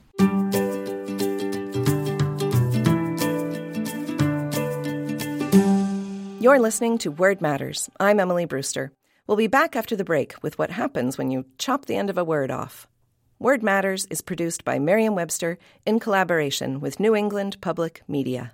You're 6.40 6.60
listening 6.60 6.98
to 7.00 7.12
Word 7.12 7.42
Matters. 7.42 7.90
I'm 8.00 8.20
Emily 8.20 8.46
Brewster. 8.46 8.92
We'll 9.28 9.38
be 9.38 9.48
back 9.48 9.76
after 9.76 9.96
the 9.96 10.04
break 10.04 10.34
with 10.42 10.58
what 10.58 10.72
happens 10.72 11.18
when 11.18 11.30
you 11.30 11.46
chop 11.58 11.86
the 11.86 11.96
end 11.96 12.10
of 12.10 12.18
a 12.18 12.24
word 12.24 12.52
off. 12.52 12.88
Word 13.38 13.64
Matters 13.64 14.06
is 14.10 14.22
produced 14.22 14.64
by 14.64 14.80
Merriam 14.80 15.16
Webster 15.16 15.58
in 15.86 16.00
collaboration 16.00 16.80
with 16.80 17.00
New 17.00 17.16
England 17.16 17.58
Public 17.62 18.02
Media. 18.08 18.54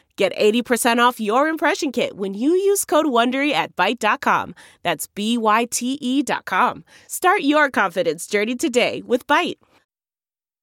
Get 0.21 0.37
80% 0.37 0.99
off 0.99 1.19
your 1.19 1.47
impression 1.47 1.91
kit 1.91 2.15
when 2.15 2.35
you 2.35 2.51
use 2.51 2.85
code 2.85 3.07
WONDERY 3.07 3.53
at 3.53 3.75
Byte.com. 3.75 4.53
That's 4.83 5.07
B-Y-T-E 5.07 6.21
dot 6.21 6.45
com. 6.45 6.83
Start 7.07 7.41
your 7.41 7.71
confidence 7.71 8.27
journey 8.27 8.55
today 8.55 9.01
with 9.03 9.25
Byte. 9.25 9.57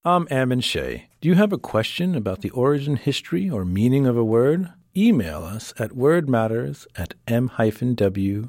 I'm 0.05 0.29
Ammon 0.31 0.61
Shea. 0.61 1.09
Do 1.21 1.29
you 1.29 1.35
have 1.35 1.53
a 1.53 1.59
question 1.59 2.15
about 2.15 2.43
the 2.43 2.51
origin, 2.51 2.95
history, 2.95 3.51
or 3.51 3.65
meaning 3.65 4.07
of 4.07 4.17
a 4.17 4.23
word? 4.23 4.73
Email 4.97 5.43
us 5.43 5.75
at 5.77 5.91
wordmatters 5.91 6.87
at 6.95 7.15
m-w.com. 7.27 8.49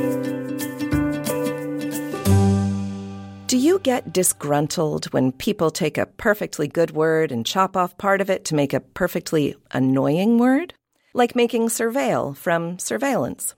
you 3.61 3.77
get 3.77 4.11
disgruntled 4.11 5.05
when 5.13 5.31
people 5.31 5.69
take 5.69 5.99
a 5.99 6.07
perfectly 6.07 6.67
good 6.67 6.91
word 6.91 7.31
and 7.31 7.45
chop 7.45 7.77
off 7.77 7.97
part 7.97 8.19
of 8.19 8.29
it 8.29 8.45
to 8.45 8.55
make 8.55 8.73
a 8.73 8.79
perfectly 8.79 9.55
annoying 9.69 10.39
word? 10.39 10.73
Like 11.13 11.35
making 11.35 11.67
surveil 11.67 12.35
from 12.35 12.79
surveillance. 12.79 13.53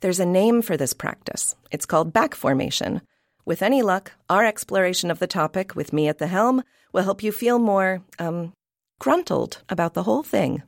There's 0.00 0.20
a 0.20 0.24
name 0.26 0.62
for 0.62 0.78
this 0.78 0.94
practice. 0.94 1.56
It's 1.70 1.84
called 1.84 2.12
back 2.12 2.34
formation. 2.34 3.02
With 3.44 3.62
any 3.62 3.82
luck, 3.82 4.12
our 4.30 4.46
exploration 4.46 5.10
of 5.10 5.18
the 5.18 5.26
topic 5.26 5.74
with 5.74 5.92
me 5.92 6.08
at 6.08 6.16
the 6.16 6.26
helm 6.26 6.62
will 6.94 7.02
help 7.02 7.22
you 7.22 7.30
feel 7.30 7.58
more, 7.58 8.00
um, 8.18 8.54
gruntled 8.98 9.62
about 9.68 9.92
the 9.92 10.04
whole 10.04 10.22
thing. 10.22 10.62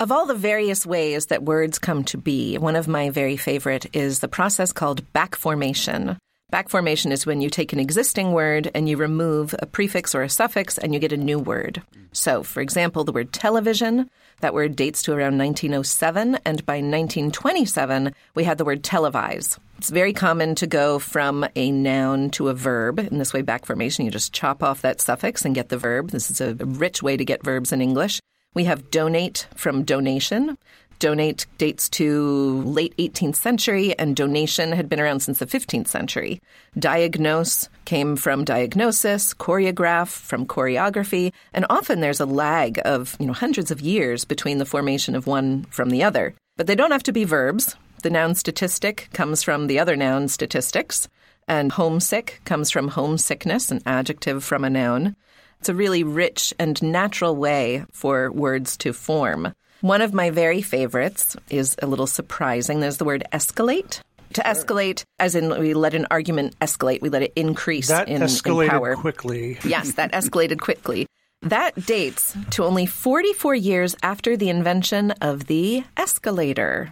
Of 0.00 0.10
all 0.10 0.26
the 0.26 0.34
various 0.34 0.84
ways 0.84 1.26
that 1.26 1.44
words 1.44 1.78
come 1.78 2.02
to 2.04 2.18
be, 2.18 2.58
one 2.58 2.74
of 2.74 2.88
my 2.88 3.10
very 3.10 3.36
favorite 3.36 3.94
is 3.94 4.18
the 4.18 4.28
process 4.28 4.72
called 4.72 5.12
back 5.12 5.36
formation. 5.36 6.18
Back 6.48 6.68
formation 6.68 7.10
is 7.10 7.26
when 7.26 7.40
you 7.40 7.50
take 7.50 7.72
an 7.72 7.80
existing 7.80 8.30
word 8.30 8.70
and 8.72 8.88
you 8.88 8.96
remove 8.96 9.52
a 9.58 9.66
prefix 9.66 10.14
or 10.14 10.22
a 10.22 10.28
suffix 10.28 10.78
and 10.78 10.94
you 10.94 11.00
get 11.00 11.10
a 11.10 11.16
new 11.16 11.40
word. 11.40 11.82
So, 12.12 12.44
for 12.44 12.60
example, 12.60 13.02
the 13.02 13.10
word 13.10 13.32
television, 13.32 14.08
that 14.42 14.54
word 14.54 14.76
dates 14.76 15.02
to 15.02 15.12
around 15.12 15.38
1907, 15.38 16.38
and 16.44 16.64
by 16.64 16.76
1927, 16.76 18.14
we 18.36 18.44
had 18.44 18.58
the 18.58 18.64
word 18.64 18.84
televise. 18.84 19.58
It's 19.78 19.90
very 19.90 20.12
common 20.12 20.54
to 20.54 20.68
go 20.68 21.00
from 21.00 21.44
a 21.56 21.72
noun 21.72 22.30
to 22.30 22.48
a 22.48 22.54
verb. 22.54 23.00
In 23.00 23.18
this 23.18 23.34
way, 23.34 23.42
back 23.42 23.66
formation, 23.66 24.04
you 24.04 24.12
just 24.12 24.32
chop 24.32 24.62
off 24.62 24.82
that 24.82 25.00
suffix 25.00 25.44
and 25.44 25.52
get 25.52 25.68
the 25.68 25.76
verb. 25.76 26.10
This 26.10 26.30
is 26.30 26.40
a 26.40 26.54
rich 26.54 27.02
way 27.02 27.16
to 27.16 27.24
get 27.24 27.42
verbs 27.42 27.72
in 27.72 27.82
English. 27.82 28.20
We 28.54 28.64
have 28.64 28.92
donate 28.92 29.48
from 29.56 29.82
donation. 29.82 30.56
Donate 30.98 31.46
dates 31.58 31.88
to 31.90 32.62
late 32.62 32.96
18th 32.96 33.36
century, 33.36 33.98
and 33.98 34.16
donation 34.16 34.72
had 34.72 34.88
been 34.88 35.00
around 35.00 35.20
since 35.20 35.38
the 35.38 35.46
15th 35.46 35.88
century. 35.88 36.40
Diagnose 36.78 37.68
came 37.84 38.16
from 38.16 38.44
diagnosis, 38.44 39.34
choreograph 39.34 40.08
from 40.08 40.46
choreography, 40.46 41.32
and 41.52 41.66
often 41.68 42.00
there's 42.00 42.20
a 42.20 42.26
lag 42.26 42.80
of 42.84 43.16
you 43.20 43.26
know 43.26 43.34
hundreds 43.34 43.70
of 43.70 43.80
years 43.80 44.24
between 44.24 44.58
the 44.58 44.64
formation 44.64 45.14
of 45.14 45.26
one 45.26 45.64
from 45.64 45.90
the 45.90 46.02
other. 46.02 46.34
But 46.56 46.66
they 46.66 46.74
don't 46.74 46.92
have 46.92 47.02
to 47.04 47.12
be 47.12 47.24
verbs. 47.24 47.76
The 48.02 48.10
noun 48.10 48.34
statistic 48.34 49.08
comes 49.12 49.42
from 49.42 49.66
the 49.66 49.78
other 49.78 49.96
noun 49.96 50.28
statistics, 50.28 51.08
and 51.46 51.72
homesick 51.72 52.40
comes 52.44 52.70
from 52.70 52.88
homesickness, 52.88 53.70
an 53.70 53.80
adjective 53.84 54.42
from 54.42 54.64
a 54.64 54.70
noun. 54.70 55.14
It's 55.60 55.68
a 55.68 55.74
really 55.74 56.04
rich 56.04 56.54
and 56.58 56.82
natural 56.82 57.36
way 57.36 57.84
for 57.92 58.30
words 58.30 58.76
to 58.78 58.92
form. 58.92 59.52
One 59.80 60.00
of 60.02 60.14
my 60.14 60.30
very 60.30 60.62
favorites 60.62 61.36
is 61.50 61.76
a 61.82 61.86
little 61.86 62.06
surprising. 62.06 62.80
There's 62.80 62.96
the 62.96 63.04
word 63.04 63.24
escalate. 63.32 64.00
To 64.32 64.42
escalate, 64.42 65.04
as 65.18 65.34
in 65.34 65.48
we 65.58 65.74
let 65.74 65.94
an 65.94 66.06
argument 66.10 66.58
escalate, 66.60 67.00
we 67.00 67.08
let 67.08 67.22
it 67.22 67.32
increase 67.36 67.88
That 67.88 68.08
in, 68.08 68.22
escalated 68.22 68.64
in 68.64 68.70
power. 68.70 68.96
quickly. 68.96 69.58
Yes, 69.64 69.92
that 69.94 70.12
escalated 70.12 70.60
quickly. 70.60 71.06
That 71.42 71.86
dates 71.86 72.36
to 72.52 72.64
only 72.64 72.86
44 72.86 73.54
years 73.54 73.94
after 74.02 74.36
the 74.36 74.48
invention 74.48 75.12
of 75.20 75.46
the 75.46 75.84
escalator, 75.96 76.90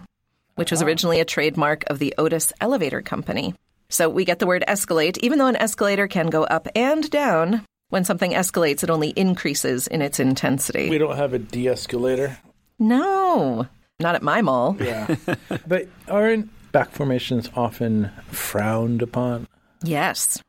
which 0.55 0.71
was 0.71 0.81
originally 0.81 1.19
a 1.19 1.25
trademark 1.25 1.83
of 1.87 1.99
the 1.99 2.13
Otis 2.17 2.53
Elevator 2.61 3.01
Company. 3.01 3.53
So 3.89 4.09
we 4.09 4.25
get 4.25 4.39
the 4.39 4.47
word 4.47 4.63
escalate, 4.67 5.17
even 5.19 5.39
though 5.39 5.47
an 5.47 5.55
escalator 5.57 6.07
can 6.07 6.27
go 6.27 6.43
up 6.43 6.67
and 6.75 7.09
down. 7.09 7.65
When 7.89 8.03
something 8.05 8.31
escalates, 8.31 8.83
it 8.83 8.89
only 8.89 9.09
increases 9.09 9.87
in 9.87 10.01
its 10.01 10.19
intensity. 10.19 10.89
We 10.89 10.97
don't 10.97 11.17
have 11.17 11.33
a 11.33 11.39
de-escalator. 11.39 12.37
No, 12.79 13.67
not 13.99 14.15
at 14.15 14.23
my 14.23 14.41
mall. 14.41 14.75
Yeah. 14.79 15.15
but 15.67 15.87
aren't 16.07 16.49
back 16.71 16.91
formations 16.91 17.49
often 17.55 18.11
frowned 18.29 19.01
upon? 19.01 19.47
Yes. 19.83 20.41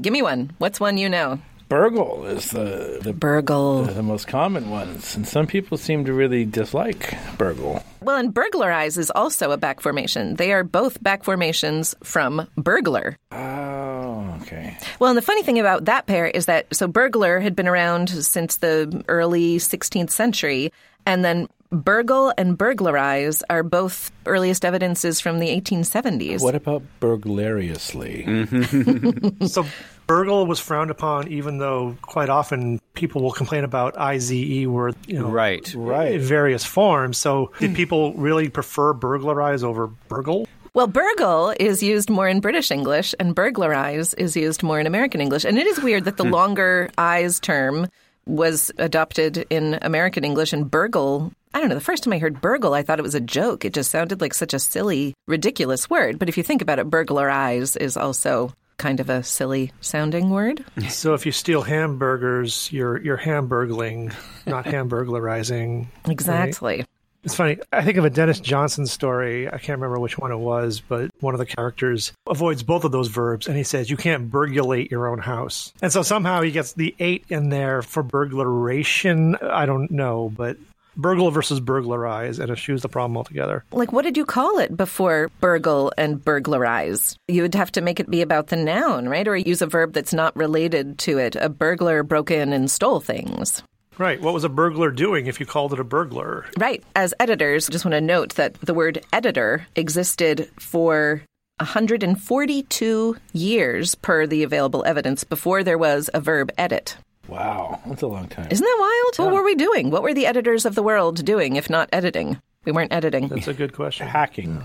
Give 0.00 0.12
me 0.12 0.22
one. 0.22 0.52
What's 0.58 0.80
one 0.80 0.96
you 0.98 1.08
know? 1.08 1.38
Burgle 1.68 2.26
is 2.26 2.50
the 2.52 3.00
the, 3.02 3.12
Burgle. 3.12 3.82
the 3.82 4.02
most 4.02 4.28
common 4.28 4.70
ones, 4.70 5.16
and 5.16 5.26
some 5.26 5.48
people 5.48 5.76
seem 5.76 6.04
to 6.04 6.12
really 6.12 6.44
dislike 6.44 7.14
burgle. 7.38 7.82
Well, 8.02 8.18
and 8.18 8.32
burglarize 8.32 8.96
is 8.96 9.10
also 9.10 9.50
a 9.50 9.56
back 9.56 9.80
formation. 9.80 10.36
They 10.36 10.52
are 10.52 10.62
both 10.62 11.02
back 11.02 11.24
formations 11.24 11.96
from 12.04 12.46
burglar. 12.56 13.16
Oh, 13.32 14.38
okay. 14.42 14.78
Well, 15.00 15.10
and 15.10 15.18
the 15.18 15.22
funny 15.22 15.42
thing 15.42 15.58
about 15.58 15.86
that 15.86 16.06
pair 16.06 16.26
is 16.26 16.46
that 16.46 16.72
so 16.72 16.86
burglar 16.86 17.40
had 17.40 17.56
been 17.56 17.66
around 17.66 18.10
since 18.10 18.58
the 18.58 19.04
early 19.08 19.56
16th 19.56 20.10
century, 20.10 20.72
and 21.04 21.24
then 21.24 21.48
burgle 21.70 22.32
and 22.36 22.56
burglarize 22.56 23.42
are 23.48 23.62
both 23.62 24.10
earliest 24.26 24.64
evidences 24.64 25.20
from 25.20 25.38
the 25.38 25.48
1870s. 25.48 26.42
What 26.42 26.54
about 26.54 26.82
burglariously? 27.00 28.24
So 29.46 29.66
burgle 30.06 30.46
was 30.46 30.60
frowned 30.60 30.90
upon, 30.90 31.28
even 31.28 31.58
though 31.58 31.96
quite 32.02 32.28
often 32.28 32.80
people 32.94 33.22
will 33.22 33.32
complain 33.32 33.64
about 33.64 33.98
IZE 33.98 34.66
word, 34.66 34.94
you 35.06 35.18
know, 35.18 35.28
Right. 35.28 35.72
Right. 35.74 36.20
various 36.20 36.64
forms. 36.64 37.18
So 37.18 37.52
did 37.58 37.74
people 37.74 38.12
really 38.14 38.48
prefer 38.48 38.92
burglarize 38.92 39.62
over 39.62 39.86
burgle? 39.86 40.46
Well, 40.74 40.86
burgle 40.86 41.54
is 41.58 41.82
used 41.82 42.10
more 42.10 42.28
in 42.28 42.40
British 42.40 42.70
English, 42.70 43.14
and 43.18 43.34
burglarize 43.34 44.12
is 44.14 44.36
used 44.36 44.62
more 44.62 44.78
in 44.78 44.86
American 44.86 45.22
English. 45.22 45.46
And 45.46 45.56
it 45.58 45.66
is 45.66 45.82
weird 45.82 46.04
that 46.04 46.18
the 46.18 46.24
hmm. 46.24 46.32
longer 46.32 46.90
eyes 46.98 47.40
term 47.40 47.88
was 48.26 48.70
adopted 48.76 49.46
in 49.48 49.78
American 49.82 50.24
English, 50.24 50.52
and 50.52 50.70
burgle. 50.70 51.32
I 51.56 51.58
don't 51.58 51.70
know. 51.70 51.74
The 51.74 51.80
first 51.80 52.04
time 52.04 52.12
I 52.12 52.18
heard 52.18 52.42
burgle, 52.42 52.74
I 52.74 52.82
thought 52.82 52.98
it 52.98 53.02
was 53.02 53.14
a 53.14 53.20
joke. 53.20 53.64
It 53.64 53.72
just 53.72 53.90
sounded 53.90 54.20
like 54.20 54.34
such 54.34 54.52
a 54.52 54.58
silly, 54.58 55.14
ridiculous 55.26 55.88
word. 55.88 56.18
But 56.18 56.28
if 56.28 56.36
you 56.36 56.42
think 56.42 56.60
about 56.60 56.78
it, 56.78 56.90
burglarize 56.90 57.76
is 57.76 57.96
also 57.96 58.52
kind 58.76 59.00
of 59.00 59.08
a 59.08 59.22
silly 59.22 59.72
sounding 59.80 60.28
word. 60.28 60.62
So 60.90 61.14
if 61.14 61.24
you 61.24 61.32
steal 61.32 61.62
hamburgers, 61.62 62.70
you're 62.70 63.00
you're 63.00 63.16
hamburgling, 63.16 64.12
not 64.46 64.66
hamburglarizing. 64.74 65.88
Exactly. 66.04 66.84
It's 67.24 67.34
funny. 67.34 67.56
I 67.72 67.82
think 67.82 67.96
of 67.96 68.04
a 68.04 68.10
Denis 68.10 68.38
Johnson 68.38 68.86
story. 68.86 69.48
I 69.48 69.52
can't 69.56 69.80
remember 69.80 69.98
which 69.98 70.18
one 70.18 70.32
it 70.32 70.36
was, 70.36 70.82
but 70.86 71.10
one 71.20 71.32
of 71.32 71.38
the 71.38 71.46
characters 71.46 72.12
avoids 72.28 72.64
both 72.64 72.84
of 72.84 72.92
those 72.92 73.08
verbs, 73.08 73.48
and 73.48 73.56
he 73.56 73.62
says 73.62 73.88
you 73.88 73.96
can't 73.96 74.30
burglate 74.30 74.90
your 74.90 75.08
own 75.08 75.20
house. 75.20 75.72
And 75.80 75.90
so 75.90 76.02
somehow 76.02 76.42
he 76.42 76.50
gets 76.50 76.74
the 76.74 76.94
eight 76.98 77.24
in 77.30 77.48
there 77.48 77.80
for 77.80 78.04
burglaration. 78.04 79.42
I 79.42 79.64
don't 79.64 79.90
know, 79.90 80.30
but 80.36 80.58
burgle 80.96 81.30
versus 81.30 81.60
burglarize, 81.60 82.38
and 82.38 82.50
eschews 82.50 82.82
the 82.82 82.88
problem 82.88 83.16
altogether. 83.16 83.64
Like, 83.72 83.92
what 83.92 84.02
did 84.02 84.16
you 84.16 84.24
call 84.24 84.58
it 84.58 84.76
before 84.76 85.30
burgle 85.40 85.92
and 85.96 86.24
burglarize? 86.24 87.16
You 87.28 87.42
would 87.42 87.54
have 87.54 87.72
to 87.72 87.80
make 87.80 88.00
it 88.00 88.10
be 88.10 88.22
about 88.22 88.48
the 88.48 88.56
noun, 88.56 89.08
right? 89.08 89.26
Or 89.28 89.36
use 89.36 89.62
a 89.62 89.66
verb 89.66 89.92
that's 89.92 90.14
not 90.14 90.36
related 90.36 90.98
to 91.00 91.18
it. 91.18 91.36
A 91.36 91.48
burglar 91.48 92.02
broke 92.02 92.30
in 92.30 92.52
and 92.52 92.70
stole 92.70 93.00
things. 93.00 93.62
Right. 93.98 94.20
What 94.20 94.34
was 94.34 94.44
a 94.44 94.50
burglar 94.50 94.90
doing 94.90 95.26
if 95.26 95.40
you 95.40 95.46
called 95.46 95.72
it 95.72 95.80
a 95.80 95.84
burglar? 95.84 96.44
Right. 96.58 96.84
As 96.94 97.14
editors, 97.18 97.68
I 97.68 97.72
just 97.72 97.84
want 97.84 97.94
to 97.94 98.00
note 98.00 98.34
that 98.34 98.54
the 98.60 98.74
word 98.74 99.02
editor 99.12 99.66
existed 99.74 100.50
for 100.58 101.22
142 101.58 103.16
years 103.32 103.94
per 103.94 104.26
the 104.26 104.42
available 104.42 104.84
evidence 104.84 105.24
before 105.24 105.64
there 105.64 105.78
was 105.78 106.10
a 106.12 106.20
verb 106.20 106.50
edit. 106.58 106.98
Wow, 107.28 107.80
that's 107.86 108.02
a 108.02 108.06
long 108.06 108.28
time. 108.28 108.48
Isn't 108.50 108.64
that 108.64 108.76
wild? 109.18 109.26
What 109.26 109.34
were 109.34 109.44
we 109.44 109.54
doing? 109.54 109.90
What 109.90 110.02
were 110.02 110.14
the 110.14 110.26
editors 110.26 110.64
of 110.64 110.74
the 110.74 110.82
world 110.82 111.24
doing 111.24 111.56
if 111.56 111.68
not 111.68 111.88
editing? 111.92 112.40
We 112.64 112.72
weren't 112.72 112.92
editing. 112.92 113.28
That's 113.28 113.48
a 113.48 113.54
good 113.54 113.72
question. 113.72 114.06
hacking. 114.06 114.62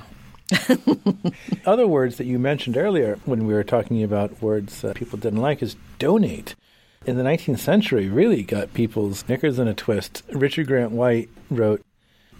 Other 1.65 1.87
words 1.87 2.17
that 2.17 2.25
you 2.25 2.37
mentioned 2.37 2.77
earlier 2.77 3.19
when 3.25 3.45
we 3.45 3.53
were 3.53 3.63
talking 3.63 4.03
about 4.03 4.41
words 4.41 4.81
that 4.81 4.95
people 4.95 5.17
didn't 5.17 5.41
like 5.41 5.61
is 5.61 5.75
donate. 5.97 6.55
In 7.05 7.17
the 7.17 7.23
19th 7.23 7.59
century, 7.59 8.09
really 8.09 8.43
got 8.43 8.73
people's 8.73 9.27
knickers 9.27 9.57
in 9.57 9.67
a 9.67 9.73
twist. 9.73 10.23
Richard 10.33 10.67
Grant 10.67 10.91
White 10.91 11.29
wrote, 11.49 11.81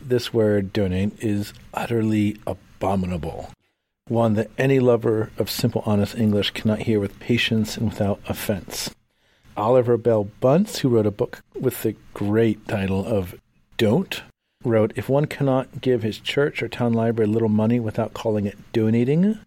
This 0.02 0.34
word, 0.34 0.74
donate, 0.74 1.14
is 1.20 1.54
utterly 1.74 2.38
abominable. 2.46 3.50
One 4.08 4.34
that 4.34 4.52
any 4.58 4.80
lover 4.80 5.32
of 5.38 5.50
simple, 5.50 5.82
honest 5.86 6.16
English 6.16 6.52
cannot 6.52 6.80
hear 6.80 7.00
with 7.00 7.20
patience 7.20 7.78
and 7.78 7.90
without 7.90 8.20
offense. 8.28 8.94
Oliver 9.58 9.98
Bell 9.98 10.26
Bunce, 10.40 10.80
who 10.80 10.90
wrote 10.90 11.06
a 11.06 11.12
book 11.12 11.42
with 11.60 11.82
the 11.84 11.96
great 12.14 12.68
title 12.68 13.06
of 13.06 13.36
Don't, 13.78 14.24
wrote 14.64 14.94
If 14.96 15.10
one 15.10 15.26
cannot 15.26 15.82
give 15.82 16.04
his 16.04 16.20
church 16.20 16.62
or 16.62 16.68
town 16.68 16.94
library 16.94 17.30
a 17.30 17.34
little 17.34 17.50
money 17.50 17.80
without 17.80 18.14
calling 18.14 18.46
it 18.46 18.58
donating, 18.74 19.40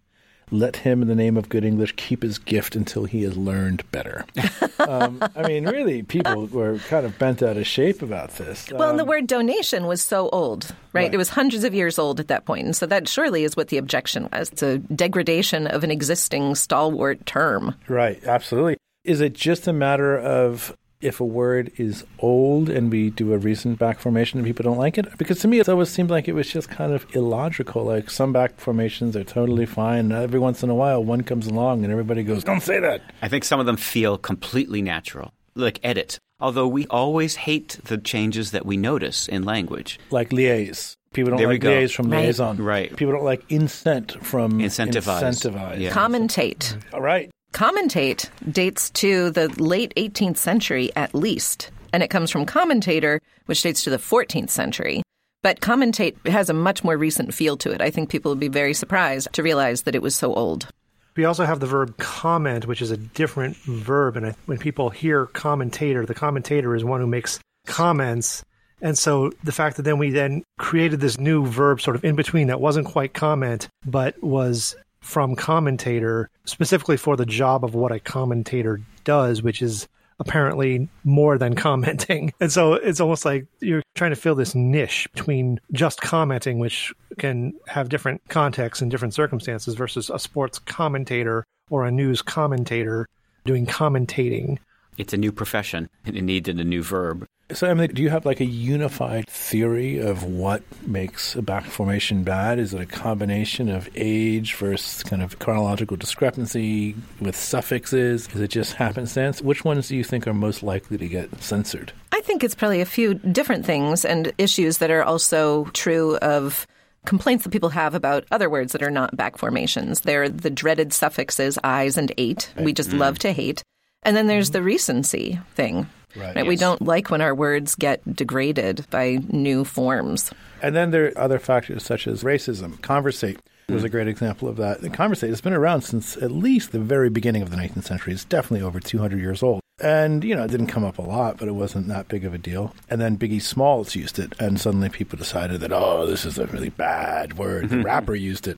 let 0.51 0.77
him, 0.77 1.01
in 1.01 1.07
the 1.07 1.15
name 1.15 1.37
of 1.37 1.49
good 1.49 1.65
English, 1.65 1.93
keep 1.95 2.21
his 2.21 2.37
gift 2.37 2.75
until 2.75 3.05
he 3.05 3.23
has 3.23 3.35
learned 3.35 3.89
better. 3.91 4.25
um, 4.79 5.23
I 5.35 5.47
mean, 5.47 5.67
really, 5.67 6.03
people 6.03 6.45
were 6.47 6.77
kind 6.87 7.05
of 7.05 7.17
bent 7.17 7.41
out 7.41 7.57
of 7.57 7.65
shape 7.65 8.01
about 8.01 8.35
this. 8.35 8.71
Well, 8.71 8.89
and 8.89 8.99
the 8.99 9.05
word 9.05 9.27
donation 9.27 9.87
was 9.87 10.03
so 10.03 10.29
old, 10.29 10.65
right? 10.93 11.05
Right. 11.05 11.13
It 11.13 11.17
was 11.17 11.29
hundreds 11.29 11.63
of 11.63 11.73
years 11.73 11.97
old 11.97 12.19
at 12.19 12.27
that 12.27 12.45
point. 12.45 12.65
And 12.65 12.75
so 12.75 12.85
that 12.85 13.07
surely 13.07 13.43
is 13.43 13.57
what 13.57 13.69
the 13.69 13.77
objection 13.77 14.29
was. 14.31 14.51
It's 14.51 14.63
a 14.63 14.77
degradation 14.77 15.67
of 15.67 15.83
an 15.83 15.91
existing 15.91 16.55
stalwart 16.55 17.25
term. 17.25 17.75
Right, 17.87 18.23
absolutely. 18.25 18.77
Is 19.05 19.21
it 19.21 19.33
just 19.33 19.67
a 19.67 19.73
matter 19.73 20.17
of 20.17 20.75
if 21.01 21.19
a 21.19 21.25
word 21.25 21.71
is 21.77 22.03
old 22.19 22.69
and 22.69 22.91
we 22.91 23.11
do 23.11 23.33
a 23.33 23.37
recent 23.37 23.77
back 23.77 23.99
formation 23.99 24.39
and 24.39 24.45
people 24.47 24.63
don't 24.63 24.77
like 24.77 24.97
it? 24.97 25.17
Because 25.17 25.39
to 25.39 25.47
me, 25.47 25.59
it 25.59 25.69
always 25.69 25.89
seemed 25.89 26.09
like 26.09 26.27
it 26.27 26.33
was 26.33 26.49
just 26.49 26.69
kind 26.69 26.91
of 26.93 27.05
illogical. 27.15 27.83
Like 27.83 28.09
some 28.09 28.33
back 28.33 28.59
formations 28.59 29.15
are 29.15 29.23
totally 29.23 29.65
fine. 29.67 30.11
Every 30.11 30.39
once 30.39 30.63
in 30.63 30.69
a 30.69 30.75
while, 30.75 31.03
one 31.03 31.21
comes 31.21 31.45
along 31.47 31.83
and 31.83 31.91
everybody 31.91 32.23
goes, 32.23 32.43
don't 32.43 32.61
say 32.63 32.79
that. 32.79 33.01
I 33.21 33.27
think 33.27 33.43
some 33.43 33.59
of 33.59 33.65
them 33.67 33.77
feel 33.77 34.17
completely 34.17 34.81
natural, 34.81 35.33
like 35.53 35.79
edit. 35.83 36.17
Although 36.39 36.67
we 36.67 36.87
always 36.87 37.35
hate 37.35 37.79
the 37.85 37.97
changes 37.97 38.51
that 38.51 38.65
we 38.65 38.75
notice 38.75 39.27
in 39.27 39.43
language. 39.43 39.99
Like 40.09 40.29
liaise. 40.31 40.95
People 41.13 41.29
don't 41.31 41.37
There 41.39 41.47
like 41.47 41.61
liaise 41.61 41.93
from 41.95 42.09
Right. 42.09 42.23
liaison. 42.23 42.57
Right. 42.57 42.93
People 42.95 43.13
don't 43.13 43.23
like 43.23 43.47
incent 43.47 44.21
from 44.21 44.59
Incentivize. 44.59 45.21
incentivize. 45.21 45.79
Yeah. 45.79 45.91
Commentate. 45.91 46.75
All 46.93 46.99
right. 47.01 47.29
Commentate 47.55 48.29
dates 48.51 48.89
to 48.89 49.29
the 49.31 49.47
late 49.47 49.93
18th 49.95 50.35
century 50.35 50.91
at 50.97 51.15
least, 51.15 51.71
and 51.93 52.03
it 52.03 52.09
comes 52.09 52.29
from 52.29 52.45
commentator, 52.45 53.21
which 53.45 53.61
dates 53.61 53.85
to 53.85 53.89
the 53.89 53.97
14th 53.97 54.49
century. 54.49 55.01
But 55.41 55.61
commentate 55.61 56.17
has 56.27 56.49
a 56.49 56.53
much 56.53 56.83
more 56.83 56.97
recent 56.97 57.33
feel 57.33 57.55
to 57.59 57.71
it. 57.71 57.79
I 57.79 57.91
think 57.91 58.09
people 58.09 58.29
would 58.29 58.41
be 58.41 58.49
very 58.49 58.73
surprised 58.73 59.31
to 59.31 59.41
realize 59.41 59.83
that 59.83 59.95
it 59.95 60.01
was 60.01 60.17
so 60.17 60.33
old. 60.33 60.67
We 61.15 61.23
also 61.23 61.45
have 61.45 61.61
the 61.61 61.65
verb 61.65 61.95
comment, 61.95 62.67
which 62.67 62.81
is 62.81 62.91
a 62.91 62.97
different 62.97 63.55
verb. 63.55 64.17
And 64.17 64.35
when 64.47 64.57
people 64.57 64.89
hear 64.89 65.27
commentator, 65.27 66.05
the 66.05 66.13
commentator 66.13 66.75
is 66.75 66.83
one 66.83 66.99
who 66.99 67.07
makes 67.07 67.39
comments. 67.67 68.43
And 68.81 68.97
so 68.97 69.31
the 69.45 69.53
fact 69.53 69.77
that 69.77 69.83
then 69.83 69.97
we 69.97 70.09
then 70.09 70.43
created 70.59 70.99
this 70.99 71.17
new 71.17 71.45
verb 71.45 71.79
sort 71.79 71.95
of 71.95 72.03
in 72.03 72.17
between 72.17 72.47
that 72.47 72.59
wasn't 72.59 72.87
quite 72.87 73.13
comment, 73.13 73.69
but 73.85 74.21
was 74.21 74.75
from 75.05 75.35
commentator 75.35 76.31
specifically 76.45 76.97
for 76.97 77.15
the 77.15 77.27
job 77.27 77.63
of 77.63 77.75
what 77.75 77.91
a 77.91 77.99
commentator 77.99 78.81
does, 79.03 79.43
which 79.43 79.61
is 79.61 79.87
apparently 80.19 80.89
more 81.03 81.37
than 81.37 81.53
commenting. 81.67 82.33
And 82.41 82.51
so 82.51 82.73
it's 82.73 82.99
almost 82.99 83.23
like 83.23 83.45
you're 83.59 83.83
trying 83.93 84.09
to 84.09 84.15
fill 84.15 84.33
this 84.33 84.55
niche 84.55 85.07
between 85.13 85.59
just 85.71 86.01
commenting, 86.01 86.57
which 86.57 86.91
can 87.19 87.53
have 87.67 87.89
different 87.89 88.27
contexts 88.29 88.81
and 88.81 88.89
different 88.89 89.13
circumstances, 89.13 89.75
versus 89.75 90.09
a 90.09 90.17
sports 90.17 90.57
commentator 90.57 91.45
or 91.69 91.85
a 91.85 91.91
news 91.91 92.23
commentator 92.23 93.07
doing 93.45 93.67
commentating. 93.67 94.57
It's 94.97 95.13
a 95.13 95.17
new 95.17 95.31
profession, 95.31 95.87
it 96.03 96.15
needed 96.15 96.59
a 96.59 96.63
new 96.63 96.81
verb. 96.81 97.27
So, 97.51 97.67
Emily, 97.67 97.87
do 97.87 98.01
you 98.01 98.09
have 98.09 98.25
like 98.25 98.39
a 98.39 98.45
unified 98.45 99.29
theory 99.29 99.99
of 99.99 100.23
what 100.23 100.63
makes 100.87 101.35
a 101.35 101.43
back 101.43 101.65
formation 101.65 102.23
bad? 102.23 102.57
Is 102.57 102.73
it 102.73 102.81
a 102.81 102.87
combination 102.87 103.69
of 103.69 103.87
age 103.93 104.55
versus 104.55 105.03
kind 105.03 105.21
of 105.21 105.37
chronological 105.37 105.95
discrepancy 105.95 106.95
with 107.19 107.35
suffixes? 107.35 108.27
Is 108.33 108.41
it 108.41 108.47
just 108.47 108.73
happenstance? 108.73 109.43
Which 109.43 109.63
ones 109.63 109.89
do 109.89 109.95
you 109.95 110.03
think 110.03 110.25
are 110.25 110.33
most 110.33 110.63
likely 110.63 110.97
to 110.97 111.07
get 111.07 111.43
censored? 111.43 111.93
I 112.11 112.21
think 112.21 112.43
it's 112.43 112.55
probably 112.55 112.81
a 112.81 112.85
few 112.85 113.13
different 113.13 113.63
things 113.63 114.05
and 114.05 114.33
issues 114.39 114.79
that 114.79 114.89
are 114.89 115.03
also 115.03 115.65
true 115.65 116.17
of 116.17 116.65
complaints 117.05 117.43
that 117.43 117.51
people 117.51 117.69
have 117.69 117.93
about 117.93 118.25
other 118.31 118.49
words 118.49 118.71
that 118.71 118.81
are 118.81 118.89
not 118.89 119.15
back 119.15 119.37
formations. 119.37 120.01
They're 120.01 120.29
the 120.29 120.49
dreaded 120.49 120.93
suffixes 120.93 121.59
eyes 121.63 121.95
and 121.95 122.11
eight. 122.17 122.51
We 122.57 122.73
just 122.73 122.91
love 122.91 123.15
mm. 123.15 123.19
to 123.19 123.33
hate. 123.33 123.61
And 124.01 124.17
then 124.17 124.25
there's 124.25 124.47
mm-hmm. 124.47 124.53
the 124.53 124.63
recency 124.63 125.39
thing. 125.53 125.87
Right, 126.15 126.45
We 126.45 126.53
yes. 126.55 126.59
don't 126.59 126.81
like 126.81 127.09
when 127.09 127.21
our 127.21 127.35
words 127.35 127.75
get 127.75 128.01
degraded 128.15 128.85
by 128.89 129.19
new 129.29 129.63
forms. 129.63 130.31
And 130.61 130.75
then 130.75 130.91
there 130.91 131.07
are 131.07 131.17
other 131.17 131.39
factors 131.39 131.83
such 131.83 132.07
as 132.07 132.23
racism. 132.23 132.81
Conversate 132.81 133.39
was 133.69 133.83
a 133.83 133.89
great 133.89 134.07
example 134.07 134.47
of 134.47 134.57
that. 134.57 134.81
The 134.81 134.89
Conversate 134.89 135.29
has 135.29 135.41
been 135.41 135.53
around 135.53 135.81
since 135.81 136.17
at 136.17 136.31
least 136.31 136.71
the 136.71 136.79
very 136.79 137.09
beginning 137.09 137.41
of 137.41 137.49
the 137.49 137.57
19th 137.57 137.83
century. 137.83 138.13
It's 138.13 138.23
definitely 138.25 138.65
over 138.65 138.79
200 138.79 139.19
years 139.19 139.41
old. 139.43 139.61
And, 139.81 140.23
you 140.23 140.35
know, 140.35 140.45
it 140.45 140.51
didn't 140.51 140.67
come 140.67 140.85
up 140.85 140.99
a 140.99 141.01
lot, 141.01 141.37
but 141.37 141.47
it 141.49 141.53
wasn't 141.53 141.87
that 141.89 142.07
big 142.07 142.23
of 142.23 142.33
a 142.33 142.37
deal. 142.37 142.73
And 142.89 143.01
then 143.01 143.17
Biggie 143.17 143.41
Smalls 143.41 143.93
used 143.93 144.19
it, 144.19 144.33
and 144.39 144.59
suddenly 144.59 144.87
people 144.87 145.17
decided 145.17 145.59
that, 145.61 145.73
oh, 145.73 146.05
this 146.05 146.23
is 146.23 146.37
a 146.37 146.45
really 146.47 146.69
bad 146.69 147.37
word. 147.37 147.69
The 147.69 147.77
mm-hmm. 147.77 147.85
rapper 147.85 148.15
used 148.15 148.47
it. 148.47 148.55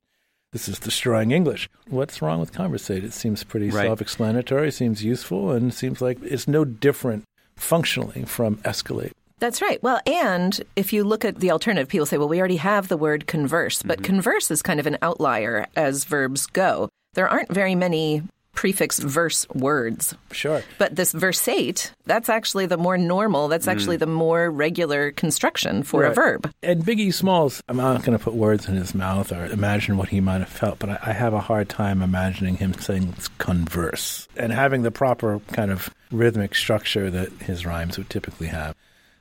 this 0.53 0.69
is 0.69 0.77
destroying 0.79 1.31
English. 1.31 1.69
What's 1.87 2.21
wrong 2.21 2.39
with 2.39 2.53
conversate? 2.53 3.03
It 3.03 3.13
seems 3.13 3.43
pretty 3.43 3.69
Right. 3.69 3.87
self 3.87 4.01
explanatory, 4.01 4.71
seems 4.71 5.03
useful, 5.03 5.51
and 5.51 5.73
seems 5.73 6.01
like 6.01 6.19
it's 6.21 6.47
no 6.47 6.63
different 6.65 7.23
functionally 7.57 8.23
from 8.23 8.57
escalate. 8.57 9.11
That's 9.39 9.61
right. 9.61 9.81
Well, 9.83 9.99
and 10.07 10.59
if 10.75 10.93
you 10.93 11.03
look 11.03 11.23
at 11.23 11.39
the 11.39 11.51
alternative, 11.51 11.89
people 11.89 12.07
say, 12.07 12.17
well, 12.17 12.27
we 12.27 12.39
already 12.39 12.57
have 12.57 12.87
the 12.87 12.97
word 12.97 13.27
converse, 13.27 13.83
but 13.83 13.97
mm-hmm. 13.97 14.05
converse 14.05 14.49
is 14.49 14.63
kind 14.63 14.79
of 14.79 14.87
an 14.87 14.97
outlier 15.01 15.67
as 15.75 16.05
verbs 16.05 16.47
go. 16.47 16.89
There 17.13 17.29
aren't 17.29 17.53
very 17.53 17.75
many 17.75 18.23
prefix 18.57 18.97
verse 18.97 19.47
words. 19.53 20.15
Sure. 20.31 20.63
But 20.79 20.95
this 20.95 21.11
versate, 21.11 21.91
that's 22.07 22.27
actually 22.27 22.65
the 22.65 22.75
more 22.75 22.97
normal, 22.97 23.49
that's 23.49 23.67
mm. 23.67 23.71
actually 23.71 23.97
the 23.97 24.07
more 24.07 24.49
regular 24.49 25.11
construction 25.11 25.83
for 25.83 26.03
a 26.05 26.13
verb. 26.13 26.51
And 26.63 26.83
Biggie 26.83 27.13
Smalls, 27.13 27.61
I'm 27.69 27.77
not 27.77 28.03
going 28.03 28.17
to 28.17 28.23
put 28.23 28.33
words 28.33 28.67
in 28.67 28.75
his 28.75 28.95
mouth 28.95 29.31
or 29.31 29.45
imagine 29.45 29.95
what 29.95 30.09
he 30.09 30.19
might 30.21 30.39
have 30.39 30.49
felt, 30.49 30.79
but 30.79 30.89
I, 30.89 30.99
I 31.03 31.13
have 31.13 31.35
a 31.35 31.39
hard 31.39 31.69
time 31.69 32.01
imagining 32.01 32.57
him 32.57 32.73
saying 32.73 33.13
converse 33.37 34.27
and 34.35 34.51
having 34.51 34.81
the 34.81 34.91
proper 34.91 35.39
kind 35.51 35.69
of 35.69 35.93
rhythmic 36.11 36.55
structure 36.55 37.11
that 37.11 37.31
his 37.33 37.63
rhymes 37.63 37.99
would 37.99 38.09
typically 38.09 38.47
have. 38.47 38.75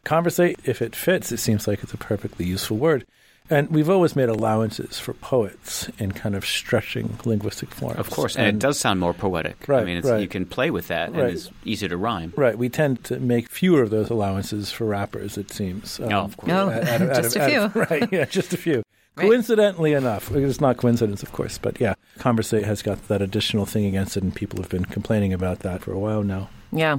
Conversate, 0.05 0.59
if 0.65 0.81
it 0.81 0.97
fits, 0.97 1.31
it 1.31 1.39
seems 1.39 1.69
like 1.69 1.83
it's 1.83 1.93
a 1.93 1.99
perfectly 1.99 2.47
useful 2.47 2.79
word. 2.79 3.05
And 3.49 3.69
we've 3.71 3.89
always 3.89 4.17
made 4.17 4.29
allowances 4.29 4.99
for 4.99 5.13
poets 5.15 5.89
in 5.99 6.13
kind 6.13 6.35
of 6.35 6.45
stretching 6.45 7.19
linguistic 7.25 7.71
forms. 7.71 7.97
Of 7.99 8.11
course, 8.11 8.37
and, 8.37 8.47
it 8.47 8.59
does 8.59 8.79
sound 8.79 8.99
more 8.99 9.15
poetic. 9.15 9.69
I 9.69 9.85
mean, 9.85 9.99
it's, 9.99 10.09
right. 10.09 10.21
you 10.21 10.27
can 10.29 10.47
play 10.47 10.71
with 10.71 10.89
that, 10.89 11.13
Right. 11.13 11.21
and 11.21 11.31
it's 11.33 11.51
easy 11.65 11.87
to 11.89 11.97
rhyme. 11.97 12.33
Right, 12.37 12.59
we 12.59 12.69
tend 12.69 13.05
to 13.05 13.21
make 13.21 13.49
fewer 13.49 13.83
of 13.83 13.91
those 13.91 14.11
allowances 14.11 14.73
for 14.73 14.85
rappers. 14.87 15.39
It 15.39 15.51
seems. 15.53 16.01
Um, 16.01 16.13
Oh, 16.13 16.19
of 16.25 16.37
course. 16.37 16.51
Out- 16.53 16.73
out 16.73 17.23
just 17.23 17.37
a 17.37 17.43
out 17.43 17.51
of- 17.53 17.73
few. 17.73 17.83
right, 17.91 18.09
yeah, 18.13 18.25
just 18.25 18.53
a 18.53 18.57
few. 18.57 18.83
Right. 19.17 19.29
Coincidentally 19.29 19.95
enough, 19.95 20.31
it's 20.31 20.61
not 20.61 20.77
coincidence, 20.77 21.23
of 21.23 21.33
course, 21.33 21.57
but 21.57 21.81
yeah, 21.81 21.95
Conversate 22.19 22.65
has 22.65 22.83
got 22.83 23.09
that 23.09 23.23
additional 23.23 23.65
thing 23.65 23.87
against 23.87 24.15
it, 24.19 24.23
and 24.23 24.35
people 24.35 24.61
have 24.61 24.69
been 24.69 24.85
complaining 24.85 25.33
about 25.33 25.61
that 25.61 25.81
for 25.81 25.93
a 25.93 25.99
while 25.99 26.23
now. 26.23 26.51
Yeah. 26.71 26.99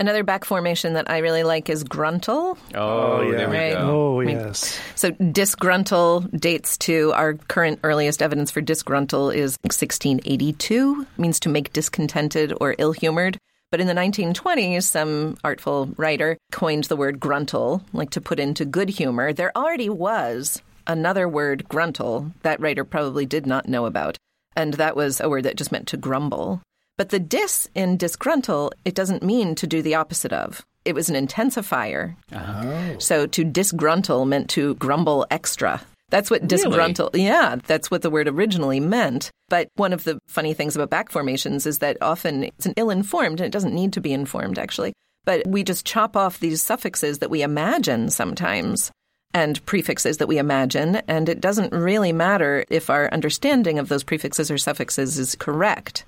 Another 0.00 0.24
back 0.24 0.46
formation 0.46 0.94
that 0.94 1.10
I 1.10 1.18
really 1.18 1.44
like 1.44 1.68
is 1.68 1.84
gruntle. 1.84 2.56
Oh, 2.74 3.20
yeah. 3.20 3.36
there 3.36 3.50
we 3.50 3.56
Right. 3.58 3.74
go. 3.74 4.16
Oh, 4.16 4.20
yes. 4.20 4.80
So 4.94 5.10
disgruntle 5.10 6.22
dates 6.40 6.78
to 6.78 7.12
our 7.12 7.34
current 7.34 7.80
earliest 7.84 8.22
evidence 8.22 8.50
for 8.50 8.62
disgruntle 8.62 9.34
is 9.34 9.58
1682, 9.62 11.06
means 11.18 11.38
to 11.40 11.50
make 11.50 11.74
discontented 11.74 12.54
or 12.62 12.74
ill-humored. 12.78 13.36
But 13.70 13.82
in 13.82 13.86
the 13.88 13.92
1920s, 13.92 14.84
some 14.84 15.36
artful 15.44 15.90
writer 15.98 16.38
coined 16.50 16.84
the 16.84 16.96
word 16.96 17.20
gruntle, 17.20 17.82
like 17.92 18.08
to 18.10 18.22
put 18.22 18.40
into 18.40 18.64
good 18.64 18.88
humor. 18.88 19.34
There 19.34 19.52
already 19.54 19.90
was 19.90 20.62
another 20.86 21.28
word, 21.28 21.68
gruntle, 21.68 22.32
that 22.42 22.58
writer 22.58 22.84
probably 22.86 23.26
did 23.26 23.46
not 23.46 23.68
know 23.68 23.84
about. 23.84 24.16
And 24.56 24.74
that 24.74 24.96
was 24.96 25.20
a 25.20 25.28
word 25.28 25.44
that 25.44 25.56
just 25.56 25.70
meant 25.70 25.88
to 25.88 25.98
grumble. 25.98 26.62
But 27.00 27.08
the 27.08 27.18
dis 27.18 27.66
in 27.74 27.96
disgruntle, 27.96 28.72
it 28.84 28.94
doesn't 28.94 29.22
mean 29.22 29.54
to 29.54 29.66
do 29.66 29.80
the 29.80 29.94
opposite 29.94 30.34
of. 30.34 30.60
It 30.84 30.94
was 30.94 31.08
an 31.08 31.16
intensifier. 31.16 32.14
Oh. 32.30 32.98
So 32.98 33.26
to 33.26 33.42
disgruntle 33.42 34.28
meant 34.28 34.50
to 34.50 34.74
grumble 34.74 35.26
extra. 35.30 35.80
That's 36.10 36.30
what 36.30 36.46
disgruntle. 36.46 37.08
Yeah, 37.14 37.56
that's 37.66 37.90
what 37.90 38.02
the 38.02 38.10
word 38.10 38.28
originally 38.28 38.80
meant. 38.80 39.30
But 39.48 39.68
one 39.76 39.94
of 39.94 40.04
the 40.04 40.18
funny 40.28 40.52
things 40.52 40.76
about 40.76 40.90
back 40.90 41.08
formations 41.08 41.64
is 41.64 41.78
that 41.78 41.96
often 42.02 42.44
it's 42.44 42.66
an 42.66 42.74
ill-informed, 42.76 43.40
and 43.40 43.46
it 43.46 43.52
doesn't 43.52 43.74
need 43.74 43.94
to 43.94 44.02
be 44.02 44.12
informed 44.12 44.58
actually. 44.58 44.92
But 45.24 45.46
we 45.46 45.64
just 45.64 45.86
chop 45.86 46.18
off 46.18 46.40
these 46.40 46.60
suffixes 46.60 47.20
that 47.20 47.30
we 47.30 47.40
imagine 47.40 48.10
sometimes 48.10 48.92
and 49.32 49.64
prefixes 49.64 50.18
that 50.18 50.28
we 50.28 50.36
imagine, 50.36 50.96
and 51.08 51.30
it 51.30 51.40
doesn't 51.40 51.72
really 51.72 52.12
matter 52.12 52.66
if 52.68 52.90
our 52.90 53.10
understanding 53.10 53.78
of 53.78 53.88
those 53.88 54.04
prefixes 54.04 54.50
or 54.50 54.58
suffixes 54.58 55.18
is 55.18 55.34
correct. 55.34 56.04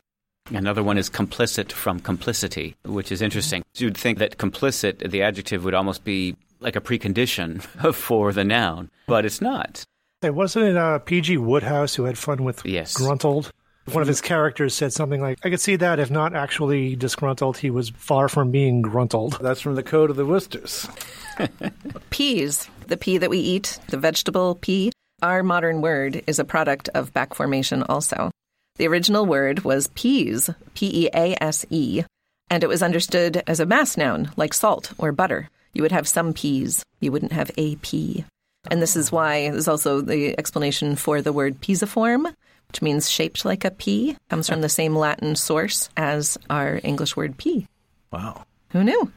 Another 0.50 0.82
one 0.82 0.98
is 0.98 1.08
complicit 1.08 1.72
from 1.72 2.00
complicity, 2.00 2.74
which 2.84 3.12
is 3.12 3.22
interesting. 3.22 3.62
You'd 3.76 3.96
think 3.96 4.18
that 4.18 4.38
complicit, 4.38 5.10
the 5.10 5.22
adjective, 5.22 5.64
would 5.64 5.74
almost 5.74 6.04
be 6.04 6.36
like 6.60 6.76
a 6.76 6.80
precondition 6.80 7.62
for 7.94 8.32
the 8.32 8.44
noun, 8.44 8.90
but 9.06 9.24
it's 9.24 9.40
not. 9.40 9.84
Hey, 10.20 10.30
wasn't 10.30 10.66
it 10.66 10.76
uh, 10.76 10.98
P.G. 10.98 11.36
Wodehouse 11.38 11.94
who 11.94 12.04
had 12.04 12.18
fun 12.18 12.44
with 12.44 12.64
Yes. 12.64 12.94
gruntled? 12.94 13.50
One 13.90 14.02
of 14.02 14.06
his 14.08 14.20
characters 14.20 14.74
said 14.74 14.92
something 14.92 15.20
like, 15.20 15.38
I 15.44 15.50
could 15.50 15.60
see 15.60 15.74
that 15.76 15.98
if 15.98 16.08
not 16.10 16.36
actually 16.36 16.94
disgruntled, 16.94 17.56
he 17.58 17.70
was 17.70 17.90
far 17.90 18.28
from 18.28 18.52
being 18.52 18.80
gruntled. 18.82 19.38
That's 19.40 19.60
from 19.60 19.74
the 19.74 19.82
Code 19.82 20.10
of 20.10 20.16
the 20.16 20.24
Woosters. 20.24 20.88
Peas, 22.10 22.68
the 22.86 22.96
pea 22.96 23.18
that 23.18 23.30
we 23.30 23.38
eat, 23.38 23.80
the 23.88 23.96
vegetable 23.96 24.54
pea, 24.54 24.92
our 25.20 25.42
modern 25.42 25.80
word 25.80 26.22
is 26.28 26.38
a 26.38 26.44
product 26.44 26.88
of 26.94 27.12
back 27.12 27.34
formation 27.34 27.82
also. 27.84 28.30
The 28.76 28.88
original 28.88 29.26
word 29.26 29.64
was 29.64 29.88
peas, 29.88 30.48
P 30.74 31.04
E 31.04 31.10
A 31.14 31.36
S 31.42 31.66
E, 31.68 32.04
and 32.48 32.62
it 32.62 32.68
was 32.68 32.82
understood 32.82 33.42
as 33.46 33.60
a 33.60 33.66
mass 33.66 33.96
noun 33.96 34.30
like 34.36 34.54
salt 34.54 34.92
or 34.98 35.12
butter. 35.12 35.50
You 35.74 35.82
would 35.82 35.92
have 35.92 36.08
some 36.08 36.32
peas, 36.32 36.82
you 37.00 37.12
wouldn't 37.12 37.32
have 37.32 37.50
a 37.56 37.76
pea. 37.76 38.24
And 38.70 38.80
this 38.80 38.96
is 38.96 39.12
why 39.12 39.50
there's 39.50 39.68
also 39.68 40.00
the 40.00 40.38
explanation 40.38 40.96
for 40.96 41.20
the 41.20 41.32
word 41.32 41.60
pisiform, 41.60 42.32
which 42.68 42.82
means 42.82 43.10
shaped 43.10 43.44
like 43.44 43.64
a 43.64 43.70
pea, 43.70 44.16
comes 44.30 44.48
from 44.48 44.62
the 44.62 44.68
same 44.68 44.96
Latin 44.96 45.36
source 45.36 45.90
as 45.96 46.38
our 46.48 46.80
English 46.82 47.16
word 47.16 47.36
pea. 47.36 47.66
Wow. 48.10 48.44
Who 48.70 48.84
knew? 48.84 49.12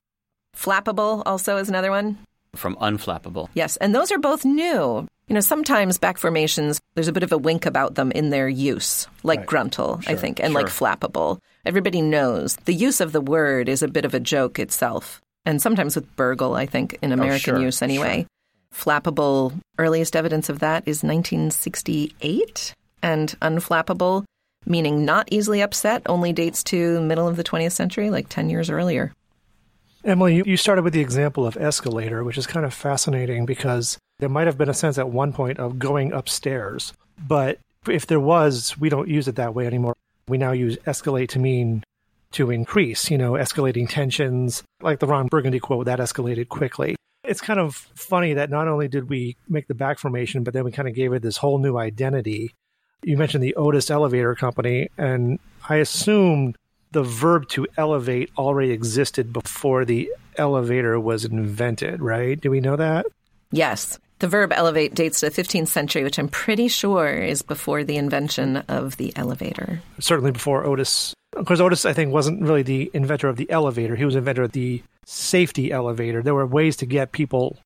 Flappable 0.55 1.23
also 1.25 1.57
is 1.57 1.69
another 1.69 1.91
one. 1.91 2.17
From 2.55 2.75
unflappable. 2.77 3.49
Yes, 3.53 3.77
and 3.77 3.93
those 3.93 4.11
are 4.11 4.17
both 4.19 4.43
new. 4.45 5.07
You 5.27 5.33
know, 5.33 5.41
sometimes 5.41 5.97
back 5.97 6.19
formations, 6.19 6.79
there's 6.93 7.07
a 7.07 7.13
bit 7.13 7.23
of 7.23 7.31
a 7.31 7.38
wink 7.38 7.65
about 7.65 7.95
them 7.95 8.11
in 8.11 8.29
their 8.29 8.47
use, 8.47 9.07
like 9.23 9.39
Right. 9.39 9.47
gruntle, 9.47 9.99
I 10.05 10.15
think, 10.15 10.39
and 10.39 10.53
like 10.53 10.67
flappable. 10.67 11.39
Everybody 11.65 12.01
knows 12.01 12.57
the 12.65 12.73
use 12.73 13.01
of 13.01 13.11
the 13.11 13.21
word 13.21 13.67
is 13.67 13.81
a 13.81 13.88
bit 13.88 14.05
of 14.05 14.13
a 14.13 14.19
joke 14.19 14.59
itself. 14.59 15.21
And 15.43 15.59
sometimes 15.61 15.95
with 15.95 16.15
burgle, 16.15 16.53
I 16.53 16.67
think, 16.67 16.99
in 17.01 17.11
oh, 17.11 17.15
American 17.15 17.55
sure, 17.55 17.59
use 17.59 17.81
anyway. 17.81 18.27
Flappable, 18.71 19.59
earliest 19.79 20.15
evidence 20.15 20.49
of 20.49 20.59
that 20.59 20.83
is 20.88 21.03
1968. 21.03 22.73
And 23.01 23.35
unflappable, 23.41 24.25
meaning 24.65 25.05
not 25.05 25.27
easily 25.31 25.61
upset, 25.61 26.03
only 26.05 26.33
dates 26.33 26.63
to 26.65 26.95
the 26.95 27.01
middle 27.01 27.27
of 27.27 27.35
the 27.35 27.43
20th 27.43 27.71
century, 27.71 28.11
like 28.11 28.29
10 28.29 28.49
years 28.49 28.69
earlier. 28.69 29.11
Emily, 30.03 30.35
you, 30.35 30.43
you 30.45 30.57
started 30.57 30.83
with 30.83 30.93
the 30.93 31.01
example 31.01 31.47
of 31.47 31.57
escalator, 31.57 32.23
which 32.23 32.38
is 32.38 32.45
kind 32.45 32.65
of 32.65 32.73
fascinating 32.75 33.47
because 33.47 33.97
there 34.19 34.30
might 34.30 34.47
have 34.47 34.58
been 34.58 34.69
a 34.69 34.73
sense 34.73 34.97
at 34.97 35.10
one 35.10 35.34
point 35.34 35.60
of 35.60 35.80
going 35.80 36.13
upstairs. 36.13 36.93
But 37.28 37.60
if 37.88 38.08
there 38.08 38.19
was, 38.19 38.78
we 38.78 38.89
don't 38.89 39.08
use 39.08 39.28
it 39.28 39.36
that 39.36 39.54
way 39.54 39.67
anymore. 39.67 39.95
We 40.28 40.38
now 40.38 40.51
use 40.51 40.78
escalate 40.88 41.30
to 41.30 41.39
mean 41.39 41.84
to 42.32 42.51
increase, 42.51 43.10
you 43.10 43.17
know, 43.17 43.34
escalating 43.34 43.88
tensions. 43.88 44.63
Like 44.82 44.99
the 44.99 45.08
Ron 45.08 45.28
Burgundy 45.28 45.60
quote, 45.60 45.86
that 45.86 45.99
escalated 45.99 46.49
quickly. 46.49 46.95
It's 47.23 47.41
kind 47.41 47.60
of 47.60 47.75
funny 47.75 48.34
that 48.34 48.49
not 48.49 48.67
only 48.67 48.88
did 48.88 49.10
we 49.10 49.36
make 49.49 49.67
the 49.67 49.73
back 49.73 49.99
formation, 49.99 50.43
but 50.43 50.54
then 50.54 50.63
we 50.63 50.71
kind 50.71 50.88
of 50.88 50.93
gave 50.93 51.13
it 51.13 51.21
this 51.21 51.38
whole 51.38 51.58
new 51.58 51.78
identity. 51.78 52.54
You 53.04 53.17
mentioned 53.17 53.43
the 53.43 53.56
Otis 53.56 53.89
Elevator 53.89 54.36
Company, 54.36 54.89
and 54.97 55.39
I 55.67 55.78
assumed 55.78 56.58
the 56.91 57.04
verb 57.04 57.49
to 57.49 57.67
elevate 57.78 58.32
already 58.38 58.71
existed 58.71 59.34
before 59.34 59.86
the 59.86 60.12
elevator 60.38 60.99
was 60.99 61.25
invented, 61.25 62.01
right? 62.01 62.39
Do 62.39 62.51
we 62.51 62.62
know 62.62 62.75
that? 62.75 63.06
Yes. 63.51 63.99
The 64.19 64.28
verb 64.28 64.54
elevate 64.54 64.95
dates 64.95 65.19
to 65.19 65.30
the 65.30 65.43
15th 65.43 65.67
century, 65.67 66.04
which 66.04 66.17
I'm 66.17 66.30
pretty 66.30 66.67
sure 66.67 67.10
is 67.10 67.41
before 67.41 67.84
the 67.84 67.97
invention 67.97 68.58
of 68.67 68.97
the 68.97 69.15
elevator. 69.15 69.82
Certainly 69.99 70.32
before 70.32 70.65
Otis. 70.65 71.13
Of 71.36 71.45
course, 71.45 71.60
Otis, 71.60 71.86
I 71.86 71.91
think, 71.91 72.13
wasn't 72.13 72.41
really 72.41 72.63
the 72.63 72.89
inventor 72.93 73.28
of 73.28 73.36
the 73.36 73.49
elevator. 73.51 73.95
He 73.95 74.06
was 74.06 74.15
inventor 74.15 74.43
of 74.43 74.54
the 74.54 74.82
safety 75.06 75.71
elevator. 75.71 76.23
There 76.23 76.34
were 76.34 76.45
ways 76.45 76.78
to 76.78 76.86
get 76.86 77.12
people 77.12 77.58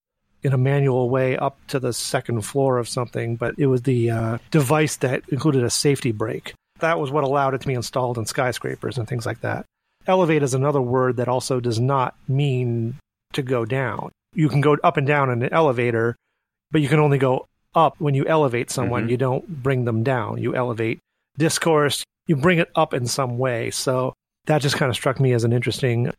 in 0.42 0.54
a 0.54 0.58
manual 0.58 1.10
way 1.10 1.38
up 1.38 1.58
to 1.68 1.80
the 1.80 1.94
second 1.94 2.42
floor 2.42 2.78
of 2.78 2.90
something, 2.90 3.36
but 3.36 3.56
it 3.58 3.68
was 3.68 3.84
the 3.84 4.10
uh, 4.10 4.38
device 4.52 4.96
that 4.98 5.22
included 5.30 5.64
a 5.64 5.70
safety 5.70 6.12
brake. 6.12 6.54
That 6.80 7.00
was 7.00 7.12
what 7.12 7.26
allowed 7.26 7.54
it 7.54 7.62
to 7.62 7.68
be 7.68 7.74
installed 7.74 8.18
in 8.18 8.26
skyscrapers 8.26 8.98
and 8.98 9.08
things 9.08 9.26
like 9.26 9.42
that. 9.42 9.66
Elevate 10.08 10.44
is 10.44 10.54
another 10.54 10.82
word 10.82 11.18
that 11.18 11.28
also 11.28 11.60
does 11.60 11.80
not 11.80 12.16
mean 12.28 12.96
to 13.34 13.42
go 13.42 13.66
down. 13.66 14.12
You 14.34 14.50
can 14.50 14.62
go 14.62 14.78
up 14.84 14.98
and 14.98 15.06
down 15.06 15.30
in 15.30 15.44
an 15.44 15.54
elevator, 15.54 16.16
but 16.72 16.82
you 16.82 16.88
can 16.88 17.00
only 17.00 17.18
go 17.18 17.48
up 17.76 17.96
when 18.00 18.16
you 18.16 18.26
elevate 18.26 18.70
someone. 18.72 19.06
Mhm. 19.08 19.12
You 19.12 19.18
don't 19.18 19.64
bring 19.64 19.86
them 19.86 20.04
down. 20.04 20.38
You 20.40 20.56
elevate 20.56 21.00
discourse, 21.38 22.04
you 22.28 22.36
bring 22.36 22.60
it 22.60 22.70
up 22.76 22.94
in 22.94 23.06
some 23.06 23.38
way. 23.38 23.72
So 23.72 24.14
that 24.46 24.62
just 24.62 24.76
kind 24.78 24.90
of 24.90 24.96
struck 24.96 25.20
me 25.20 25.34
as 25.34 25.44
an 25.44 25.54
interesting 25.54 26.12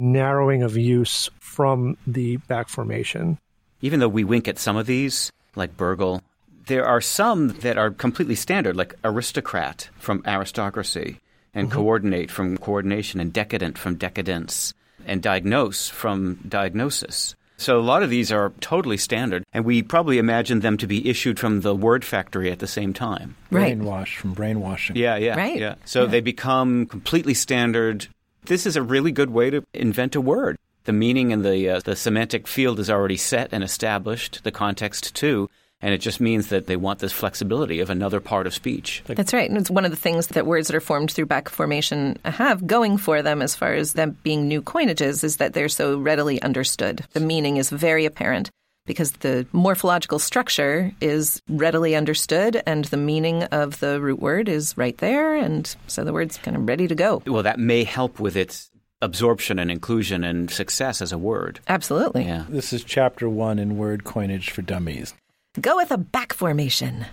narrowing 0.00 0.62
of 0.62 0.76
use 0.76 1.28
from 1.40 1.96
the 2.06 2.36
back 2.48 2.68
formation. 2.68 3.38
Even 3.80 4.00
though 4.00 4.08
we 4.08 4.24
wink 4.24 4.48
at 4.48 4.58
some 4.58 4.76
of 4.76 4.86
these, 4.86 5.30
like 5.56 5.76
burgle, 5.76 6.22
there 6.66 6.86
are 6.86 7.00
some 7.00 7.48
that 7.60 7.76
are 7.76 7.90
completely 7.90 8.34
standard, 8.34 8.76
like 8.76 8.94
aristocrat 9.04 9.90
from 9.98 10.22
aristocracy, 10.26 11.20
and 11.52 11.70
coordinate 11.70 12.30
from 12.30 12.56
coordination, 12.56 13.20
and 13.20 13.32
decadent 13.32 13.76
from 13.76 13.96
decadence, 13.96 14.72
and 15.04 15.20
diagnose 15.20 15.88
from 15.88 16.38
diagnosis. 16.48 17.34
So 17.62 17.78
a 17.78 17.80
lot 17.80 18.02
of 18.02 18.10
these 18.10 18.32
are 18.32 18.52
totally 18.60 18.96
standard, 18.96 19.44
and 19.52 19.64
we 19.64 19.84
probably 19.84 20.18
imagine 20.18 20.60
them 20.60 20.76
to 20.78 20.86
be 20.88 21.08
issued 21.08 21.38
from 21.38 21.60
the 21.60 21.76
word 21.76 22.04
factory 22.04 22.50
at 22.50 22.58
the 22.58 22.66
same 22.66 22.92
time. 22.92 23.36
Right. 23.52 23.78
Brainwashed 23.78 24.16
from 24.16 24.34
brainwashing. 24.34 24.96
Yeah, 24.96 25.14
yeah, 25.16 25.36
Right. 25.36 25.60
yeah. 25.60 25.76
So 25.84 26.06
they 26.06 26.20
become 26.20 26.86
completely 26.86 27.34
standard. 27.34 28.08
This 28.46 28.66
is 28.66 28.74
a 28.74 28.82
really 28.82 29.12
good 29.12 29.30
way 29.30 29.50
to 29.50 29.62
invent 29.72 30.16
a 30.16 30.20
word. 30.20 30.56
The 30.86 30.92
meaning 30.92 31.32
and 31.32 31.44
the 31.44 31.68
uh, 31.70 31.80
the 31.84 31.94
semantic 31.94 32.48
field 32.48 32.80
is 32.80 32.90
already 32.90 33.16
set 33.16 33.50
and 33.52 33.62
established. 33.62 34.42
The 34.42 34.50
context 34.50 35.14
too. 35.14 35.48
And 35.82 35.92
it 35.92 35.98
just 35.98 36.20
means 36.20 36.46
that 36.48 36.66
they 36.66 36.76
want 36.76 37.00
this 37.00 37.12
flexibility 37.12 37.80
of 37.80 37.90
another 37.90 38.20
part 38.20 38.46
of 38.46 38.54
speech. 38.54 39.02
That's 39.06 39.34
right. 39.34 39.50
And 39.50 39.58
it's 39.58 39.70
one 39.70 39.84
of 39.84 39.90
the 39.90 39.96
things 39.96 40.28
that 40.28 40.46
words 40.46 40.68
that 40.68 40.76
are 40.76 40.80
formed 40.80 41.10
through 41.10 41.26
back 41.26 41.48
formation 41.48 42.18
have 42.24 42.66
going 42.66 42.96
for 42.96 43.20
them 43.20 43.42
as 43.42 43.56
far 43.56 43.74
as 43.74 43.94
them 43.94 44.16
being 44.22 44.46
new 44.46 44.62
coinages 44.62 45.24
is 45.24 45.38
that 45.38 45.54
they're 45.54 45.68
so 45.68 45.98
readily 45.98 46.40
understood. 46.40 47.04
The 47.12 47.20
meaning 47.20 47.56
is 47.56 47.68
very 47.68 48.04
apparent 48.04 48.50
because 48.86 49.12
the 49.12 49.46
morphological 49.52 50.18
structure 50.18 50.92
is 51.00 51.40
readily 51.48 51.94
understood 51.96 52.62
and 52.66 52.84
the 52.86 52.96
meaning 52.96 53.44
of 53.44 53.80
the 53.80 54.00
root 54.00 54.20
word 54.20 54.48
is 54.48 54.76
right 54.76 54.96
there. 54.98 55.36
And 55.36 55.74
so 55.88 56.04
the 56.04 56.12
word's 56.12 56.38
kind 56.38 56.56
of 56.56 56.68
ready 56.68 56.86
to 56.88 56.94
go. 56.94 57.22
Well, 57.26 57.42
that 57.42 57.58
may 57.58 57.84
help 57.84 58.20
with 58.20 58.36
its 58.36 58.70
absorption 59.00 59.58
and 59.58 59.70
inclusion 59.70 60.22
and 60.22 60.48
success 60.48 61.02
as 61.02 61.12
a 61.12 61.18
word. 61.18 61.58
Absolutely. 61.68 62.24
Yeah. 62.24 62.44
This 62.48 62.72
is 62.72 62.84
chapter 62.84 63.28
one 63.28 63.58
in 63.58 63.76
word 63.76 64.04
coinage 64.04 64.50
for 64.50 64.62
dummies. 64.62 65.12
Go 65.60 65.76
with 65.76 65.90
a 65.90 65.98
back 65.98 66.32
formation. 66.32 67.04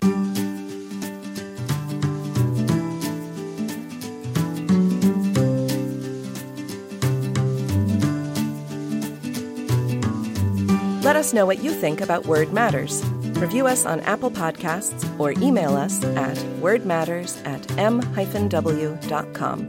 Let 11.04 11.18
us 11.18 11.34
know 11.34 11.46
what 11.46 11.62
you 11.62 11.72
think 11.74 12.00
about 12.00 12.28
Word 12.28 12.54
Matters. 12.54 13.04
Review 13.40 13.68
us 13.68 13.86
on 13.86 14.00
Apple 14.02 14.32
Podcasts 14.32 15.20
or 15.20 15.34
email 15.44 15.76
us 15.76 16.02
at 16.04 16.38
wordmatters 16.62 17.46
at 17.46 17.70
m-w.com. 17.78 19.68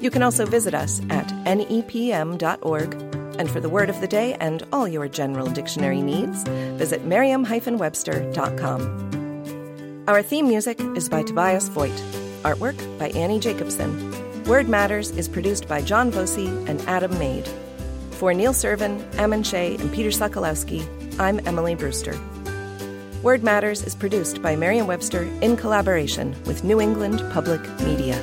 You 0.00 0.10
can 0.10 0.22
also 0.22 0.46
visit 0.46 0.72
us 0.74 1.00
at 1.10 1.26
nepm.org. 1.44 3.05
And 3.38 3.50
for 3.50 3.60
the 3.60 3.68
word 3.68 3.90
of 3.90 4.00
the 4.00 4.06
day 4.06 4.34
and 4.34 4.62
all 4.72 4.88
your 4.88 5.08
general 5.08 5.48
dictionary 5.48 6.02
needs, 6.02 6.44
visit 6.78 7.04
merriam-webster.com. 7.04 10.04
Our 10.08 10.22
theme 10.22 10.48
music 10.48 10.80
is 10.96 11.08
by 11.08 11.22
Tobias 11.22 11.68
Voigt. 11.68 12.02
Artwork 12.42 12.76
by 12.98 13.08
Annie 13.10 13.40
Jacobson. 13.40 14.44
Word 14.44 14.68
Matters 14.68 15.10
is 15.10 15.28
produced 15.28 15.66
by 15.66 15.82
John 15.82 16.12
Voci 16.12 16.46
and 16.68 16.80
Adam 16.82 17.18
Maid. 17.18 17.48
For 18.12 18.32
Neil 18.32 18.52
Serven, 18.52 19.04
Ammon 19.18 19.42
Shea, 19.42 19.74
and 19.74 19.92
Peter 19.92 20.10
Sokolowski, 20.10 20.86
I'm 21.18 21.40
Emily 21.46 21.74
Brewster. 21.74 22.16
Word 23.22 23.42
Matters 23.42 23.82
is 23.82 23.96
produced 23.96 24.40
by 24.40 24.54
Merriam 24.54 24.86
Webster 24.86 25.24
in 25.42 25.56
collaboration 25.56 26.36
with 26.44 26.62
New 26.62 26.80
England 26.80 27.20
Public 27.32 27.60
Media. 27.80 28.16